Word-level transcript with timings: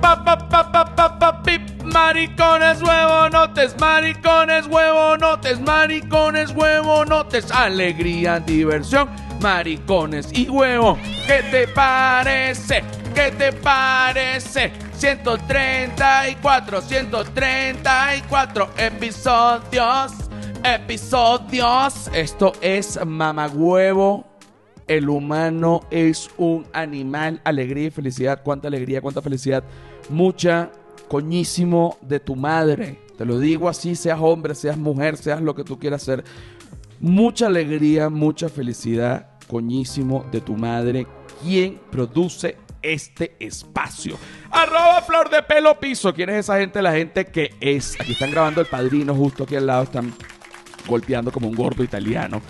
pa, 0.00 0.24
pa, 0.24 0.36
pa, 0.36 0.72
pa, 0.72 0.84
pa, 0.84 1.18
pa, 1.18 1.42
pip. 1.42 1.62
Maricones, 1.84 2.82
huevonotes, 2.82 3.74
maricones, 3.80 4.66
huevonotes, 4.66 5.60
maricones, 5.60 6.50
huevonotes, 6.52 7.50
alegría, 7.50 8.38
diversión, 8.38 9.08
maricones 9.40 10.28
y 10.32 10.48
huevo. 10.48 10.98
¿Qué 11.26 11.42
te 11.50 11.66
parece? 11.68 12.84
¿Qué 13.14 13.32
te 13.32 13.52
parece? 13.52 14.72
134, 14.92 16.80
134 16.82 18.70
episodios, 18.76 20.12
episodios. 20.62 22.10
Esto 22.12 22.52
es 22.60 22.98
mamagüevo. 23.04 24.29
El 24.90 25.08
humano 25.08 25.82
es 25.92 26.30
un 26.36 26.66
animal, 26.72 27.40
alegría 27.44 27.86
y 27.86 27.90
felicidad. 27.90 28.42
Cuánta 28.42 28.66
alegría, 28.66 29.00
cuánta 29.00 29.22
felicidad. 29.22 29.62
Mucha 30.08 30.72
coñísimo 31.06 31.96
de 32.02 32.18
tu 32.18 32.34
madre. 32.34 32.98
Te 33.16 33.24
lo 33.24 33.38
digo 33.38 33.68
así, 33.68 33.94
seas 33.94 34.18
hombre, 34.20 34.52
seas 34.56 34.76
mujer, 34.76 35.16
seas 35.16 35.40
lo 35.40 35.54
que 35.54 35.62
tú 35.62 35.78
quieras 35.78 36.02
ser. 36.02 36.24
Mucha 36.98 37.46
alegría, 37.46 38.08
mucha 38.08 38.48
felicidad, 38.48 39.38
coñísimo 39.46 40.26
de 40.32 40.40
tu 40.40 40.56
madre. 40.56 41.06
¿Quién 41.40 41.78
produce 41.92 42.56
este 42.82 43.36
espacio? 43.38 44.16
Arroba 44.50 45.02
flor 45.02 45.30
de 45.30 45.40
pelo 45.44 45.78
piso. 45.78 46.12
¿Quién 46.12 46.30
es 46.30 46.38
esa 46.38 46.58
gente? 46.58 46.82
La 46.82 46.94
gente 46.94 47.26
que 47.26 47.54
es. 47.60 47.94
Aquí 48.00 48.10
están 48.10 48.32
grabando 48.32 48.60
el 48.60 48.66
padrino 48.66 49.14
justo 49.14 49.44
aquí 49.44 49.54
al 49.54 49.68
lado. 49.68 49.84
Están 49.84 50.12
golpeando 50.88 51.30
como 51.30 51.46
un 51.46 51.54
gordo 51.54 51.84
italiano. 51.84 52.42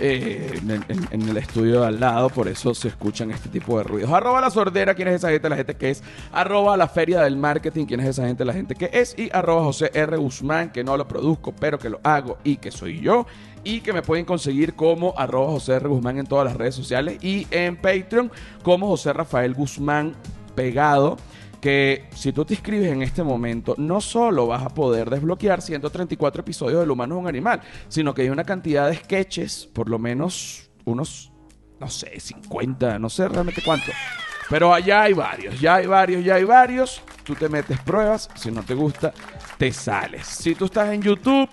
Eh, 0.00 0.60
en, 0.62 0.70
en- 0.88 1.08
en 1.10 1.28
el 1.28 1.36
estudio 1.38 1.80
de 1.80 1.86
al 1.88 1.98
lado, 1.98 2.28
por 2.28 2.46
eso 2.46 2.72
se 2.74 2.86
escuchan 2.88 3.30
este 3.32 3.48
tipo 3.48 3.78
de 3.78 3.84
ruidos. 3.84 4.10
Arroba 4.12 4.40
la 4.40 4.50
sordera, 4.50 4.94
¿quién 4.94 5.08
es 5.08 5.16
esa 5.16 5.30
gente? 5.30 5.48
La 5.48 5.56
gente 5.56 5.74
que 5.74 5.90
es. 5.90 6.02
Arroba 6.32 6.76
la 6.76 6.86
feria 6.88 7.20
del 7.22 7.36
marketing, 7.36 7.84
¿quién 7.86 8.00
es 8.00 8.06
esa 8.10 8.26
gente? 8.26 8.44
La 8.44 8.52
gente 8.52 8.74
que 8.76 8.90
es. 8.92 9.18
Y 9.18 9.28
arroba 9.32 9.64
José 9.64 9.90
R. 9.92 10.16
Guzmán, 10.16 10.70
que 10.70 10.84
no 10.84 10.96
lo 10.96 11.08
produzco, 11.08 11.52
pero 11.52 11.78
que 11.80 11.90
lo 11.90 11.98
hago 12.04 12.38
y 12.44 12.58
que 12.58 12.70
soy 12.70 13.00
yo. 13.00 13.26
Y 13.64 13.80
que 13.80 13.92
me 13.92 14.02
pueden 14.02 14.24
conseguir 14.24 14.74
como 14.74 15.14
arroba 15.16 15.50
José 15.50 15.74
R. 15.74 15.88
Guzmán 15.88 16.18
en 16.18 16.26
todas 16.26 16.44
las 16.44 16.56
redes 16.56 16.76
sociales 16.76 17.18
y 17.22 17.46
en 17.50 17.76
Patreon 17.76 18.30
como 18.62 18.86
José 18.86 19.12
Rafael 19.12 19.52
Guzmán 19.52 20.14
pegado 20.54 21.16
que 21.60 22.08
si 22.14 22.32
tú 22.32 22.44
te 22.44 22.54
inscribes 22.54 22.92
en 22.92 23.02
este 23.02 23.22
momento, 23.22 23.74
no 23.78 24.00
solo 24.00 24.46
vas 24.46 24.62
a 24.62 24.68
poder 24.68 25.10
desbloquear 25.10 25.60
134 25.60 26.40
episodios 26.40 26.80
del 26.80 26.90
humano 26.90 27.16
es 27.16 27.20
un 27.20 27.28
animal, 27.28 27.60
sino 27.88 28.14
que 28.14 28.22
hay 28.22 28.30
una 28.30 28.44
cantidad 28.44 28.88
de 28.88 28.96
sketches, 28.96 29.68
por 29.72 29.88
lo 29.88 29.98
menos 29.98 30.70
unos, 30.84 31.32
no 31.80 31.88
sé, 31.88 32.18
50, 32.18 32.98
no 32.98 33.08
sé 33.08 33.28
realmente 33.28 33.62
cuánto. 33.64 33.92
Pero 34.48 34.72
allá 34.72 35.02
hay 35.02 35.12
varios, 35.12 35.60
ya 35.60 35.76
hay 35.76 35.86
varios, 35.86 36.24
ya 36.24 36.36
hay 36.36 36.44
varios. 36.44 37.02
Tú 37.22 37.34
te 37.34 37.48
metes 37.48 37.78
pruebas, 37.80 38.30
si 38.34 38.50
no 38.50 38.62
te 38.62 38.72
gusta, 38.72 39.12
te 39.58 39.70
sales. 39.72 40.26
Si 40.26 40.54
tú 40.54 40.64
estás 40.64 40.90
en 40.90 41.02
YouTube, 41.02 41.48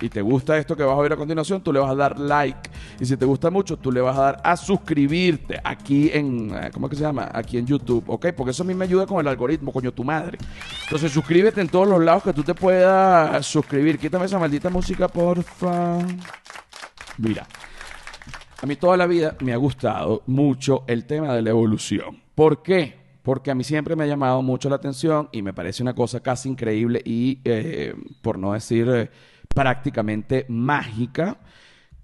y 0.00 0.08
te 0.08 0.22
gusta 0.22 0.58
esto 0.58 0.76
que 0.76 0.82
vas 0.82 0.98
a 0.98 1.02
ver 1.02 1.12
a 1.12 1.16
continuación, 1.16 1.62
tú 1.62 1.72
le 1.72 1.80
vas 1.80 1.90
a 1.90 1.94
dar 1.94 2.18
like. 2.18 2.70
Y 3.00 3.06
si 3.06 3.16
te 3.16 3.24
gusta 3.24 3.50
mucho, 3.50 3.76
tú 3.76 3.92
le 3.92 4.00
vas 4.00 4.16
a 4.18 4.22
dar 4.22 4.40
a 4.44 4.56
suscribirte 4.56 5.60
aquí 5.62 6.10
en, 6.12 6.54
eh, 6.54 6.70
¿cómo 6.72 6.86
es 6.86 6.90
que 6.90 6.96
se 6.96 7.02
llama? 7.02 7.30
Aquí 7.32 7.58
en 7.58 7.66
YouTube, 7.66 8.04
¿ok? 8.06 8.26
Porque 8.36 8.50
eso 8.50 8.62
a 8.62 8.66
mí 8.66 8.74
me 8.74 8.84
ayuda 8.84 9.06
con 9.06 9.20
el 9.20 9.28
algoritmo, 9.28 9.72
coño, 9.72 9.92
tu 9.92 10.04
madre. 10.04 10.38
Entonces 10.84 11.12
suscríbete 11.12 11.60
en 11.60 11.68
todos 11.68 11.88
los 11.88 12.02
lados 12.02 12.22
que 12.22 12.32
tú 12.32 12.42
te 12.42 12.54
puedas 12.54 13.44
suscribir. 13.46 13.98
Quítame 13.98 14.26
esa 14.26 14.38
maldita 14.38 14.70
música, 14.70 15.08
porfa. 15.08 15.98
Mira, 17.18 17.46
a 18.60 18.66
mí 18.66 18.76
toda 18.76 18.96
la 18.96 19.06
vida 19.06 19.36
me 19.40 19.52
ha 19.52 19.56
gustado 19.56 20.22
mucho 20.26 20.84
el 20.86 21.04
tema 21.04 21.34
de 21.34 21.42
la 21.42 21.50
evolución. 21.50 22.22
¿Por 22.34 22.62
qué? 22.62 23.04
Porque 23.22 23.50
a 23.50 23.54
mí 23.54 23.64
siempre 23.64 23.96
me 23.96 24.04
ha 24.04 24.06
llamado 24.06 24.42
mucho 24.42 24.68
la 24.68 24.76
atención 24.76 25.28
y 25.32 25.42
me 25.42 25.52
parece 25.52 25.82
una 25.82 25.94
cosa 25.94 26.20
casi 26.20 26.48
increíble 26.48 27.00
y, 27.04 27.40
eh, 27.44 27.94
por 28.22 28.38
no 28.38 28.52
decir 28.52 28.88
eh, 28.88 29.10
prácticamente 29.48 30.46
mágica, 30.48 31.38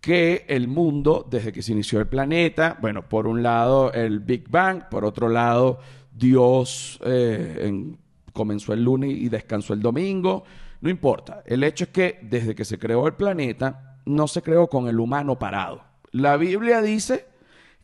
que 0.01 0.47
el 0.49 0.67
mundo, 0.67 1.27
desde 1.31 1.53
que 1.53 1.63
se 1.63 1.73
inició 1.73 2.01
el 2.01 2.07
planeta, 2.07 2.79
bueno, 2.81 3.07
por 3.09 3.27
un 3.27 3.43
lado 3.43 3.93
el 3.93 4.21
Big 4.21 4.49
Bang, 4.49 4.89
por 4.91 5.05
otro 5.05 5.29
lado 5.29 5.79
Dios 6.13 6.99
eh, 7.05 7.59
en- 7.63 7.99
comenzó 8.33 8.73
el 8.73 8.83
lunes 8.85 9.11
y 9.11 9.29
descansó 9.29 9.75
el 9.75 9.83
domingo, 9.83 10.45
no 10.81 10.89
importa. 10.89 11.43
El 11.45 11.65
hecho 11.65 11.85
es 11.85 11.91
que 11.91 12.19
desde 12.23 12.55
que 12.55 12.65
se 12.65 12.79
creó 12.79 13.07
el 13.07 13.15
planeta, 13.15 13.97
no 14.07 14.27
se 14.29 14.41
creó 14.41 14.69
con 14.69 14.89
el 14.89 14.99
humano 14.99 15.39
parado. 15.39 15.83
La 16.13 16.37
Biblia 16.37 16.81
dice 16.81 17.27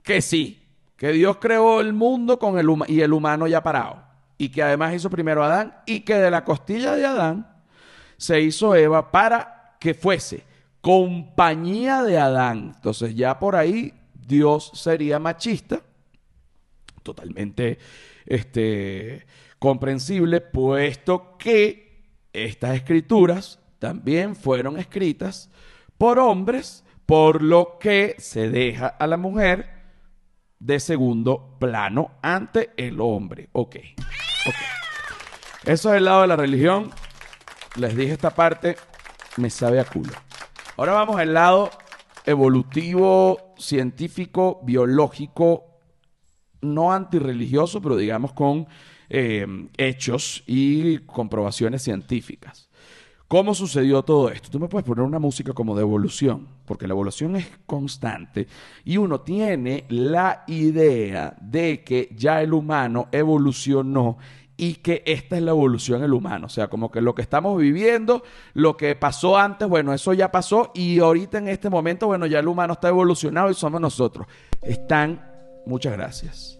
que 0.02 0.22
sí, 0.22 0.62
que 0.96 1.12
Dios 1.12 1.36
creó 1.38 1.80
el 1.80 1.92
mundo 1.92 2.38
con 2.38 2.58
el 2.58 2.66
y 2.88 3.00
el 3.02 3.12
humano 3.12 3.46
ya 3.46 3.62
parado. 3.62 4.02
Y 4.38 4.48
que 4.50 4.62
además 4.62 4.94
hizo 4.94 5.10
primero 5.10 5.44
Adán 5.44 5.74
y 5.86 6.00
que 6.00 6.14
de 6.14 6.30
la 6.30 6.44
costilla 6.44 6.94
de 6.94 7.04
Adán 7.06 7.55
se 8.16 8.40
hizo 8.40 8.74
Eva 8.74 9.10
para 9.10 9.76
que 9.80 9.94
fuese 9.94 10.44
compañía 10.80 12.02
de 12.02 12.18
Adán. 12.18 12.72
Entonces 12.76 13.14
ya 13.14 13.38
por 13.38 13.56
ahí 13.56 13.92
Dios 14.14 14.70
sería 14.74 15.18
machista, 15.18 15.82
totalmente 17.02 17.78
este, 18.24 19.26
comprensible, 19.58 20.40
puesto 20.40 21.36
que 21.38 22.04
estas 22.32 22.76
escrituras 22.76 23.58
también 23.78 24.36
fueron 24.36 24.78
escritas 24.78 25.50
por 25.98 26.18
hombres, 26.18 26.84
por 27.04 27.42
lo 27.42 27.78
que 27.78 28.16
se 28.18 28.50
deja 28.50 28.88
a 28.88 29.06
la 29.06 29.16
mujer 29.16 29.76
de 30.58 30.80
segundo 30.80 31.56
plano 31.58 32.12
ante 32.22 32.70
el 32.76 33.00
hombre. 33.00 33.48
Ok, 33.52 33.76
ok. 34.46 34.54
Eso 35.64 35.90
es 35.90 35.96
el 35.96 36.04
lado 36.04 36.22
de 36.22 36.28
la 36.28 36.36
religión. 36.36 36.90
Les 37.76 37.94
dije 37.94 38.12
esta 38.12 38.30
parte, 38.30 38.76
me 39.36 39.50
sabe 39.50 39.78
a 39.78 39.84
culo. 39.84 40.12
Ahora 40.78 40.92
vamos 40.92 41.16
al 41.20 41.34
lado 41.34 41.70
evolutivo, 42.24 43.54
científico, 43.58 44.60
biológico, 44.64 45.80
no 46.62 46.92
antirreligioso, 46.92 47.82
pero 47.82 47.96
digamos 47.96 48.32
con 48.32 48.66
eh, 49.10 49.46
hechos 49.76 50.42
y 50.46 50.98
comprobaciones 50.98 51.82
científicas. 51.82 52.70
¿Cómo 53.28 53.54
sucedió 53.54 54.04
todo 54.04 54.30
esto? 54.30 54.50
Tú 54.50 54.60
me 54.60 54.68
puedes 54.68 54.86
poner 54.86 55.04
una 55.04 55.18
música 55.18 55.52
como 55.52 55.74
de 55.74 55.82
evolución, 55.82 56.48
porque 56.64 56.86
la 56.86 56.94
evolución 56.94 57.36
es 57.36 57.46
constante 57.66 58.46
y 58.84 58.96
uno 58.98 59.20
tiene 59.20 59.84
la 59.88 60.44
idea 60.46 61.36
de 61.40 61.82
que 61.82 62.08
ya 62.16 62.40
el 62.40 62.54
humano 62.54 63.08
evolucionó 63.10 64.16
y 64.56 64.76
que 64.76 65.02
esta 65.04 65.36
es 65.36 65.42
la 65.42 65.50
evolución 65.50 66.00
del 66.00 66.14
humano. 66.14 66.46
O 66.46 66.48
sea, 66.48 66.68
como 66.68 66.90
que 66.90 67.00
lo 67.00 67.14
que 67.14 67.22
estamos 67.22 67.58
viviendo, 67.60 68.22
lo 68.54 68.76
que 68.76 68.94
pasó 68.94 69.36
antes, 69.36 69.68
bueno, 69.68 69.92
eso 69.92 70.12
ya 70.14 70.32
pasó 70.32 70.70
y 70.74 70.98
ahorita 70.98 71.38
en 71.38 71.48
este 71.48 71.68
momento, 71.68 72.06
bueno, 72.06 72.26
ya 72.26 72.38
el 72.38 72.48
humano 72.48 72.74
está 72.74 72.88
evolucionado 72.88 73.50
y 73.50 73.54
somos 73.54 73.80
nosotros. 73.80 74.26
Están, 74.62 75.24
muchas 75.66 75.92
gracias, 75.92 76.58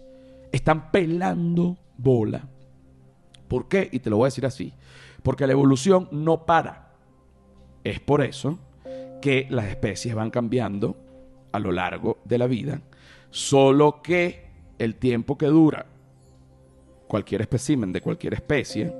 están 0.51 0.91
pelando 0.91 1.77
bola. 1.97 2.47
¿Por 3.47 3.67
qué? 3.67 3.89
Y 3.91 3.99
te 3.99 4.09
lo 4.09 4.17
voy 4.17 4.25
a 4.25 4.27
decir 4.27 4.45
así. 4.45 4.73
Porque 5.23 5.47
la 5.47 5.53
evolución 5.53 6.07
no 6.11 6.45
para. 6.45 6.93
Es 7.83 7.99
por 7.99 8.21
eso 8.21 8.59
que 9.21 9.47
las 9.49 9.65
especies 9.65 10.13
van 10.13 10.29
cambiando 10.29 10.95
a 11.51 11.59
lo 11.59 11.71
largo 11.71 12.19
de 12.25 12.37
la 12.37 12.45
vida, 12.45 12.81
solo 13.31 14.01
que 14.01 14.45
el 14.77 14.95
tiempo 14.95 15.37
que 15.37 15.47
dura 15.47 15.85
cualquier 17.07 17.41
espécimen 17.41 17.91
de 17.91 18.01
cualquier 18.01 18.33
especie, 18.33 18.93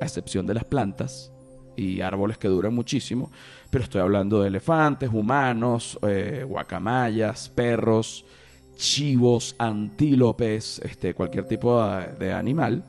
a 0.00 0.04
excepción 0.04 0.46
de 0.46 0.54
las 0.54 0.64
plantas 0.64 1.32
y 1.76 2.00
árboles 2.00 2.38
que 2.38 2.48
duran 2.48 2.74
muchísimo, 2.74 3.30
pero 3.70 3.84
estoy 3.84 4.00
hablando 4.00 4.42
de 4.42 4.48
elefantes, 4.48 5.10
humanos, 5.12 5.98
eh, 6.02 6.44
guacamayas, 6.46 7.48
perros, 7.48 8.24
chivos, 8.76 9.54
antílopes, 9.58 10.80
este, 10.80 11.14
cualquier 11.14 11.46
tipo 11.46 11.82
de, 12.18 12.32
animal, 12.32 12.84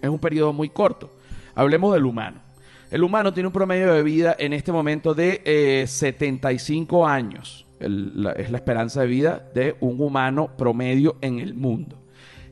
es 0.00 0.08
un 0.08 0.18
periodo 0.18 0.52
muy 0.52 0.70
corto. 0.70 1.16
Hablemos 1.54 1.94
del 1.94 2.04
humano. 2.04 2.42
El 2.90 3.02
humano 3.02 3.32
tiene 3.32 3.48
un 3.48 3.52
promedio 3.52 3.92
de 3.92 4.02
vida 4.02 4.36
en 4.38 4.52
este 4.52 4.70
momento 4.70 5.14
de 5.14 5.42
eh, 5.44 5.84
75 5.86 7.06
años. 7.06 7.66
Es 7.80 7.90
la 7.90 8.32
esperanza 8.56 9.02
de 9.02 9.06
vida 9.06 9.50
de 9.54 9.76
un 9.80 10.00
humano 10.00 10.56
promedio 10.56 11.16
en 11.20 11.38
el 11.38 11.54
mundo. 11.54 12.03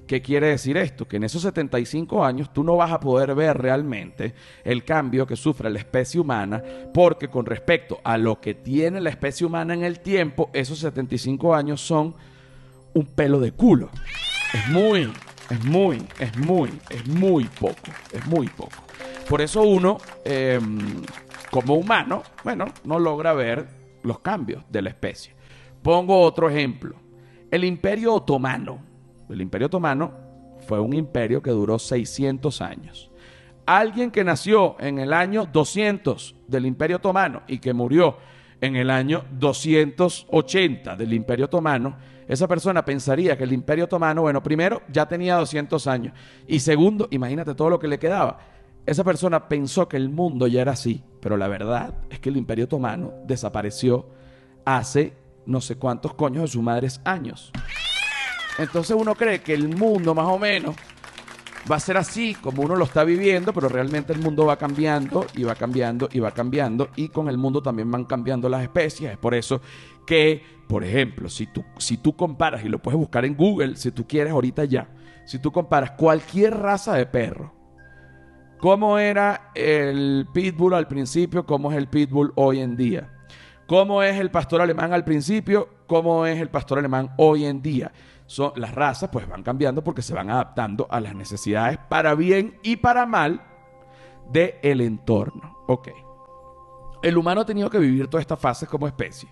¿Qué 0.07 0.21
quiere 0.21 0.49
decir 0.49 0.77
esto? 0.77 1.07
Que 1.07 1.17
en 1.17 1.25
esos 1.25 1.43
75 1.43 2.25
años 2.25 2.53
tú 2.53 2.65
no 2.65 2.77
vas 2.77 2.91
a 2.93 3.01
poder 3.01 3.35
ver 3.35 3.59
realmente 3.59 4.35
el 4.65 4.85
cambio 4.85 5.27
que 5.27 5.37
sufre 5.37 5.71
la 5.71 5.79
especie 5.79 6.21
humana, 6.21 6.63
porque 6.93 7.29
con 7.29 7.47
respecto 7.47 8.01
a 8.05 8.19
lo 8.19 8.41
que 8.41 8.55
tiene 8.55 9.01
la 9.01 9.11
especie 9.11 9.47
humana 9.47 9.75
en 9.75 9.85
el 9.85 10.01
tiempo, 10.01 10.51
esos 10.53 10.81
75 10.81 11.55
años 11.55 11.81
son 11.81 12.15
un 12.95 13.07
pelo 13.07 13.41
de 13.41 13.53
culo. 13.53 13.91
Es 14.53 14.69
muy, 14.69 15.11
es 15.49 15.65
muy, 15.65 16.07
es 16.19 16.37
muy, 16.37 16.71
es 16.91 17.07
muy 17.07 17.45
poco, 17.45 17.91
es 18.13 18.27
muy 18.27 18.49
poco. 18.49 18.83
Por 19.29 19.41
eso 19.41 19.63
uno, 19.63 19.99
eh, 20.25 20.61
como 21.51 21.75
humano, 21.75 22.23
bueno, 22.45 22.67
no 22.85 22.99
logra 22.99 23.33
ver 23.33 23.69
los 24.03 24.19
cambios 24.19 24.65
de 24.69 24.83
la 24.83 24.91
especie. 24.91 25.35
Pongo 25.83 26.21
otro 26.21 26.51
ejemplo. 26.51 26.97
El 27.51 27.65
imperio 27.65 28.15
otomano. 28.15 28.92
El 29.33 29.41
imperio 29.41 29.67
otomano 29.67 30.13
fue 30.67 30.81
un 30.81 30.93
imperio 30.95 31.43
que 31.43 31.51
duró 31.51 31.79
600 31.79 32.61
años. 32.61 33.11
Alguien 33.67 34.11
que 34.11 34.25
nació 34.25 34.77
en 34.81 34.99
el 34.99 35.13
año 35.13 35.47
200 35.51 36.35
del 36.49 36.67
Imperio 36.67 36.97
Otomano 36.97 37.43
y 37.47 37.59
que 37.59 37.73
murió 37.73 38.17
en 38.61 38.77
el 38.77 38.91
año 38.91 39.25
280 39.33 40.97
del 40.97 41.13
Imperio 41.13 41.47
Otomano, 41.47 41.97
esa 42.27 42.49
persona 42.49 42.85
pensaría 42.85 43.37
que 43.37 43.45
el 43.45 43.53
Imperio 43.53 43.85
Otomano, 43.85 44.23
bueno, 44.23 44.43
primero 44.43 44.83
ya 44.89 45.07
tenía 45.07 45.37
200 45.37 45.87
años 45.87 46.15
y 46.47 46.61
segundo, 46.61 47.09
imagínate 47.11 47.55
todo 47.55 47.71
lo 47.71 47.79
que 47.79 47.89
le 47.89 47.99
quedaba. 47.99 48.39
Esa 48.85 49.05
persona 49.05 49.49
pensó 49.49 49.89
que 49.89 49.97
el 49.97 50.09
mundo 50.09 50.49
ya 50.49 50.61
era 50.61 50.73
así, 50.73 51.05
pero 51.21 51.37
la 51.37 51.47
verdad 51.47 51.95
es 52.11 52.19
que 52.19 52.31
el 52.31 52.37
Imperio 52.37 52.65
Otomano 52.65 53.13
desapareció 53.27 54.09
hace 54.65 55.15
no 55.47 55.61
sé 55.61 55.77
cuántos 55.77 56.15
coños 56.15 56.43
de 56.43 56.49
sus 56.49 56.63
madres 56.63 57.01
años. 57.05 57.53
Entonces 58.59 58.97
uno 58.99 59.15
cree 59.15 59.41
que 59.41 59.55
el 59.55 59.69
mundo 59.69 60.15
más 60.15 60.27
o 60.27 60.39
menos 60.39 60.77
va 61.71 61.77
a 61.77 61.81
ser 61.81 61.97
así 61.97 62.35
como 62.35 62.63
uno 62.63 62.77
lo 62.77 62.85
está 62.85 63.05
viviendo, 63.05 63.53
pero 63.53 63.69
realmente 63.69 64.13
el 64.13 64.21
mundo 64.21 64.47
va 64.47 64.57
cambiando 64.57 65.27
y 65.35 65.45
va 65.45 65.55
cambiando 65.55 66.09
y 66.13 66.19
va 66.19 66.33
cambiando 66.33 66.89
y 66.97 67.09
con 67.09 67.29
el 67.29 67.39
mundo 67.39 67.63
también 67.63 67.91
van 67.91 68.05
cambiando 68.05 68.49
las 68.49 68.63
especies. 68.63 69.13
Es 69.13 69.19
por 69.19 69.35
eso 69.35 69.61
que, 70.07 70.43
por 70.69 70.85
ejemplo, 70.85 71.29
si 71.29 71.47
tú, 71.47 71.65
si 71.79 71.99
tú 71.99 72.17
comparas, 72.17 72.65
y 72.65 72.69
lo 72.69 72.81
puedes 72.81 72.99
buscar 72.99 73.25
en 73.25 73.37
Google 73.37 73.77
si 73.77 73.91
tú 73.93 74.07
quieres 74.07 74.33
ahorita 74.33 74.65
ya, 74.65 74.89
si 75.25 75.39
tú 75.39 75.53
comparas 75.53 75.93
cualquier 75.93 76.57
raza 76.59 76.95
de 76.95 77.07
perro, 77.07 77.55
cómo 78.59 78.99
era 78.99 79.51
el 79.55 80.27
pitbull 80.33 80.75
al 80.75 80.89
principio, 80.89 81.47
cómo 81.47 81.71
es 81.71 81.79
el 81.79 81.89
pitbull 81.89 82.33
hoy 82.35 82.61
en 82.61 82.77
día, 82.77 83.09
cómo 83.67 84.03
es 84.03 84.19
el 84.19 84.31
pastor 84.31 84.61
alemán 84.61 84.93
al 84.93 85.05
principio, 85.05 85.69
cómo 85.87 86.27
es 86.27 86.41
el 86.41 86.49
pastor 86.49 86.79
alemán 86.79 87.13
hoy 87.19 87.45
en 87.45 87.63
día 87.63 87.93
son, 88.33 88.53
las 88.57 88.75
razas 88.75 89.11
pues 89.13 89.29
van 89.29 89.43
cambiando 89.43 89.85
porque 89.85 90.01
se 90.01 90.15
van 90.15 90.31
adaptando 90.31 90.87
a 90.91 91.01
las 91.01 91.15
necesidades 91.15 91.79
para 91.91 92.15
bien 92.15 92.59
y 92.63 92.77
para 92.77 93.05
mal 93.05 93.43
del 94.31 94.55
el 94.63 94.81
entorno. 94.81 95.59
Ok. 95.67 95.89
El 97.03 97.19
humano 97.19 97.43
ha 97.43 97.45
tenido 97.45 97.69
que 97.69 97.79
vivir 97.79 98.09
todas 98.09 98.23
estas 98.23 98.39
fases 98.39 98.69
como 98.71 98.87
especie 98.87 99.29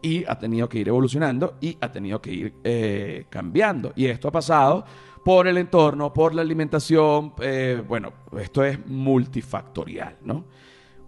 y 0.00 0.24
ha 0.24 0.38
tenido 0.38 0.68
que 0.68 0.78
ir 0.78 0.88
evolucionando 0.88 1.56
y 1.60 1.76
ha 1.80 1.90
tenido 1.90 2.22
que 2.22 2.32
ir 2.32 2.54
eh, 2.62 3.26
cambiando. 3.28 3.92
Y 3.96 4.06
esto 4.06 4.28
ha 4.28 4.32
pasado 4.32 4.84
por 5.24 5.48
el 5.48 5.58
entorno, 5.58 6.12
por 6.12 6.32
la 6.32 6.42
alimentación. 6.42 7.34
Eh, 7.40 7.82
bueno, 7.88 8.12
esto 8.38 8.62
es 8.62 8.86
multifactorial, 8.86 10.18
¿no? 10.22 10.44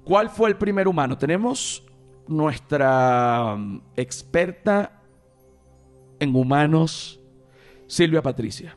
¿Cuál 0.02 0.30
fue 0.30 0.48
el 0.48 0.56
primer 0.56 0.88
humano? 0.88 1.16
Tenemos 1.16 1.84
nuestra 2.26 3.54
mm, 3.56 3.82
experta 3.96 5.03
en 6.24 6.34
humanos, 6.34 7.20
Silvia 7.86 8.20
Patricia. 8.22 8.74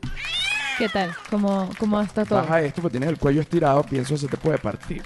¿Qué 0.78 0.88
tal? 0.88 1.10
¿Cómo, 1.28 1.68
cómo 1.78 2.00
está 2.00 2.24
todo? 2.24 2.38
Baja 2.40 2.60
esto, 2.62 2.80
porque 2.80 2.92
tienes 2.98 3.08
el 3.08 3.18
cuello 3.18 3.40
estirado, 3.40 3.82
pienso 3.82 4.14
que 4.14 4.18
se 4.18 4.28
te 4.28 4.36
puede 4.36 4.58
partir. 4.58 5.02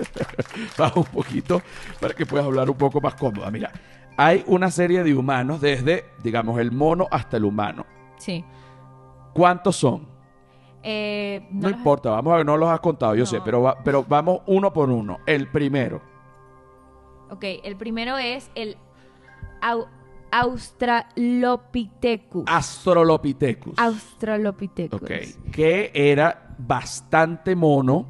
Baja 0.78 1.00
un 1.00 1.04
poquito 1.06 1.60
para 2.00 2.14
que 2.14 2.24
puedas 2.26 2.46
hablar 2.46 2.70
un 2.70 2.76
poco 2.76 3.00
más 3.00 3.14
cómoda. 3.16 3.50
Mira, 3.50 3.72
hay 4.16 4.44
una 4.46 4.70
serie 4.70 5.02
de 5.02 5.14
humanos 5.14 5.60
desde, 5.60 6.04
digamos, 6.22 6.60
el 6.60 6.70
mono 6.70 7.08
hasta 7.10 7.38
el 7.38 7.44
humano. 7.44 7.84
Sí. 8.18 8.44
¿Cuántos 9.34 9.76
son? 9.76 10.08
Eh, 10.82 11.46
No, 11.50 11.68
los- 11.68 11.78
importa, 11.78 12.10
vamos 12.10 12.32
a 12.32 12.36
ver, 12.36 12.46
no 12.46 12.56
los 12.56 12.68
has 12.70 12.80
contado, 12.80 13.14
yo 13.14 13.20
No. 13.24 13.26
sé, 13.26 13.40
pero, 13.44 13.62
va- 13.62 13.82
pero 13.82 14.04
vamos 14.04 14.40
uno 14.46 14.72
por 14.72 14.90
uno. 14.90 15.18
El 15.26 15.48
primero, 15.48 16.02
Ok, 17.32 17.44
el 17.62 17.76
primero 17.76 18.18
es 18.18 18.50
el 18.56 18.76
au- 19.62 19.86
Australopithecus. 20.30 22.44
Astrolopithecus. 22.46 23.78
Australopithecus. 23.78 25.00
Ok, 25.02 25.10
que 25.52 25.90
era 25.94 26.54
bastante 26.58 27.54
mono, 27.56 28.06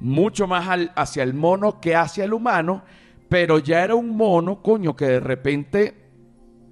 mucho 0.00 0.46
más 0.46 0.68
al- 0.68 0.92
hacia 0.96 1.22
el 1.22 1.34
mono 1.34 1.80
que 1.80 1.96
hacia 1.96 2.24
el 2.24 2.32
humano, 2.32 2.82
pero 3.28 3.58
ya 3.58 3.82
era 3.84 3.94
un 3.94 4.16
mono, 4.16 4.62
coño, 4.62 4.94
que 4.96 5.06
de 5.06 5.20
repente 5.20 5.94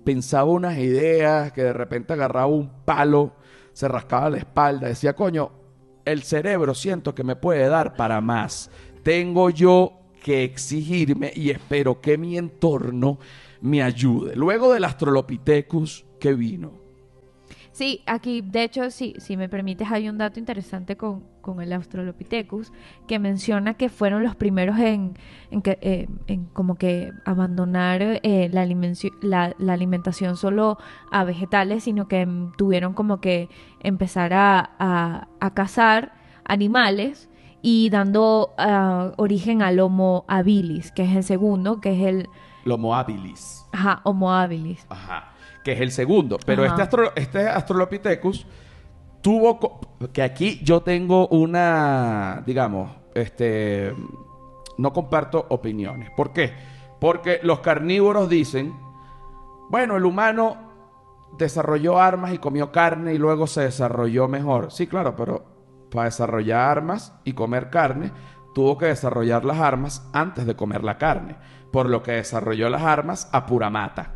pensaba 0.04 0.44
unas 0.50 0.78
ideas, 0.78 1.52
que 1.52 1.62
de 1.64 1.72
repente 1.72 2.12
agarraba 2.12 2.46
un 2.46 2.70
palo, 2.84 3.34
se 3.72 3.88
rascaba 3.88 4.30
la 4.30 4.38
espalda, 4.38 4.88
decía, 4.88 5.14
coño, 5.14 5.52
el 6.04 6.22
cerebro 6.22 6.74
siento 6.74 7.14
que 7.14 7.24
me 7.24 7.36
puede 7.36 7.68
dar 7.68 7.94
para 7.94 8.20
más. 8.20 8.70
Tengo 9.02 9.50
yo 9.50 9.92
que 10.22 10.44
exigirme 10.44 11.32
y 11.34 11.50
espero 11.50 12.00
que 12.00 12.18
mi 12.18 12.36
entorno 12.36 13.18
me 13.60 13.82
ayude. 13.82 14.36
Luego 14.36 14.72
del 14.72 14.84
Astrolopithecus 14.84 16.06
que 16.18 16.34
vino. 16.34 16.80
Sí, 17.72 18.02
aquí, 18.04 18.42
de 18.42 18.64
hecho, 18.64 18.90
sí, 18.90 19.14
si 19.18 19.36
me 19.36 19.48
permites, 19.48 19.90
hay 19.90 20.08
un 20.08 20.18
dato 20.18 20.38
interesante 20.38 20.96
con, 20.96 21.24
con 21.40 21.62
el 21.62 21.72
Australopithecus 21.72 22.72
que 23.06 23.18
menciona 23.18 23.74
que 23.74 23.88
fueron 23.88 24.24
los 24.24 24.34
primeros 24.34 24.78
en, 24.78 25.16
en, 25.50 25.62
que, 25.62 25.78
eh, 25.80 26.08
en 26.26 26.46
como 26.46 26.74
que 26.74 27.12
abandonar 27.24 28.02
eh, 28.02 28.50
la, 28.52 29.54
alimentación 29.72 30.36
solo 30.36 30.78
a 31.12 31.24
vegetales, 31.24 31.84
sino 31.84 32.08
que 32.08 32.26
mm, 32.26 32.52
tuvieron 32.58 32.92
como 32.92 33.20
que 33.20 33.48
empezar 33.82 34.34
a, 34.34 34.72
a, 34.78 35.28
a 35.38 35.54
cazar 35.54 36.12
animales 36.44 37.30
y 37.62 37.90
dando 37.90 38.52
ah, 38.58 39.12
origen 39.16 39.62
al 39.62 39.80
Homo 39.80 40.24
habilis, 40.28 40.92
que 40.92 41.04
es 41.04 41.16
el 41.16 41.24
segundo, 41.24 41.80
que 41.80 41.92
es 41.92 42.06
el 42.06 42.28
Lomo 42.70 42.94
habilis. 42.94 43.66
ajá, 43.72 44.00
Homo 44.04 44.32
habilis. 44.32 44.86
Ajá. 44.88 45.32
Que 45.64 45.72
es 45.72 45.80
el 45.80 45.90
segundo. 45.90 46.38
Pero 46.46 46.62
Ajá. 46.64 46.70
este, 46.72 46.82
astro- 46.82 47.12
este 47.16 47.48
Astrolopithecus 47.48 48.46
tuvo. 49.20 49.80
Que 50.12 50.22
aquí 50.22 50.60
yo 50.62 50.80
tengo 50.82 51.28
una. 51.28 52.42
Digamos, 52.46 52.90
este. 53.14 53.94
No 54.78 54.92
comparto 54.92 55.44
opiniones. 55.50 56.10
¿Por 56.16 56.32
qué? 56.32 56.52
Porque 57.00 57.40
los 57.42 57.60
carnívoros 57.60 58.28
dicen. 58.28 58.74
Bueno, 59.68 59.96
el 59.96 60.04
humano 60.04 60.56
desarrolló 61.38 61.98
armas 62.00 62.32
y 62.32 62.38
comió 62.38 62.72
carne 62.72 63.14
y 63.14 63.18
luego 63.18 63.46
se 63.46 63.62
desarrolló 63.62 64.26
mejor. 64.28 64.72
Sí, 64.72 64.86
claro, 64.86 65.14
pero 65.14 65.44
para 65.90 66.06
desarrollar 66.06 66.60
armas 66.78 67.14
y 67.24 67.32
comer 67.34 67.68
carne, 67.70 68.10
tuvo 68.54 68.78
que 68.78 68.86
desarrollar 68.86 69.44
las 69.44 69.58
armas 69.58 70.08
antes 70.12 70.46
de 70.46 70.56
comer 70.56 70.84
la 70.84 70.98
carne. 70.98 71.36
Por 71.72 71.88
lo 71.88 72.02
que 72.02 72.12
desarrolló 72.12 72.68
las 72.68 72.82
armas 72.82 73.28
a 73.32 73.46
pura 73.46 73.70
mata. 73.70 74.14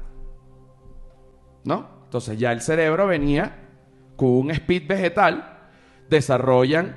¿No? 1.64 1.88
Entonces 2.04 2.38
ya 2.38 2.52
el 2.52 2.60
cerebro 2.60 3.06
venía 3.06 3.68
con 4.16 4.28
un 4.28 4.50
speed 4.50 4.86
vegetal, 4.86 5.68
desarrollan 6.08 6.96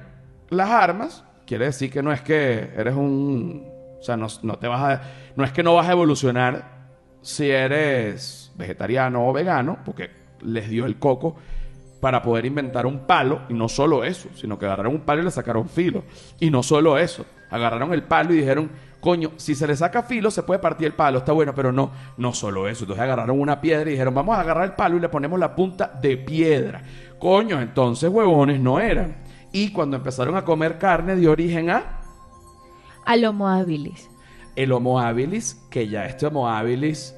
las 0.50 0.70
armas, 0.70 1.26
quiere 1.46 1.66
decir 1.66 1.92
que 1.92 2.04
no 2.04 2.12
es 2.12 2.22
que 2.22 2.72
eres 2.76 2.96
un... 2.96 3.66
O 4.00 4.04
sea, 4.04 4.16
no, 4.18 4.28
no 4.44 4.60
te 4.60 4.68
vas 4.68 4.82
a... 4.82 5.02
No 5.36 5.44
es 5.44 5.52
que 5.52 5.64
no 5.64 5.76
vas 5.76 5.88
a 5.88 5.92
evolucionar 5.92 6.78
si 7.22 7.50
eres 7.50 8.52
vegetariano 8.56 9.28
o 9.28 9.34
vegano, 9.34 9.80
porque 9.84 10.12
les 10.42 10.70
dio 10.70 10.86
el 10.86 11.00
coco 11.00 11.36
para 12.00 12.22
poder 12.22 12.46
inventar 12.46 12.86
un 12.86 13.00
palo, 13.00 13.42
y 13.50 13.54
no 13.54 13.68
solo 13.70 14.04
eso, 14.04 14.30
sino 14.36 14.58
que 14.58 14.66
agarraron 14.66 14.94
un 14.94 15.02
palo 15.02 15.22
y 15.22 15.26
le 15.26 15.32
sacaron 15.32 15.68
filo. 15.68 16.04
Y 16.40 16.50
no 16.50 16.64
solo 16.64 16.98
eso, 16.98 17.26
agarraron 17.50 17.94
el 17.94 18.04
palo 18.04 18.34
y 18.34 18.38
dijeron, 18.38 18.70
coño, 19.00 19.32
si 19.38 19.56
se 19.56 19.68
le 19.68 19.76
saca 19.76 20.04
filo 20.04 20.32
se 20.32 20.44
puede 20.44 20.60
partir 20.60 20.88
el 20.88 20.94
palo, 20.94 21.20
está 21.20 21.32
bueno, 21.32 21.54
pero 21.56 21.72
no, 21.72 21.92
no 22.18 22.34
solo 22.34 22.68
eso. 22.68 22.84
Entonces 22.84 23.04
agarraron 23.04 23.40
una 23.40 23.62
piedra 23.62 23.90
y 23.90 23.94
dijeron, 23.94 24.14
vamos 24.14 24.38
a 24.38 24.42
agarrar 24.42 24.66
el 24.66 24.74
palo 24.74 24.98
y 24.98 25.00
le 25.00 25.10
ponemos 25.10 25.40
la 25.40 25.56
punta 25.56 25.92
de 26.02 26.18
piedra. 26.18 26.84
Coño, 27.20 27.62
entonces 27.62 28.10
huevones 28.10 28.60
no 28.60 28.80
eran. 28.80 29.18
Y 29.52 29.72
cuando 29.72 29.98
empezaron 29.98 30.36
a 30.36 30.44
comer 30.44 30.78
carne 30.78 31.16
dio 31.16 31.32
origen 31.32 31.70
a 31.70 32.02
Al 33.06 33.26
Homo 33.26 33.48
habilis. 33.48 34.10
el 34.56 34.72
Homo 34.72 35.00
habilis, 35.00 35.66
que 35.72 35.88
ya 35.88 36.06
este 36.06 36.28
Homo 36.28 36.50
habilis 36.50 37.16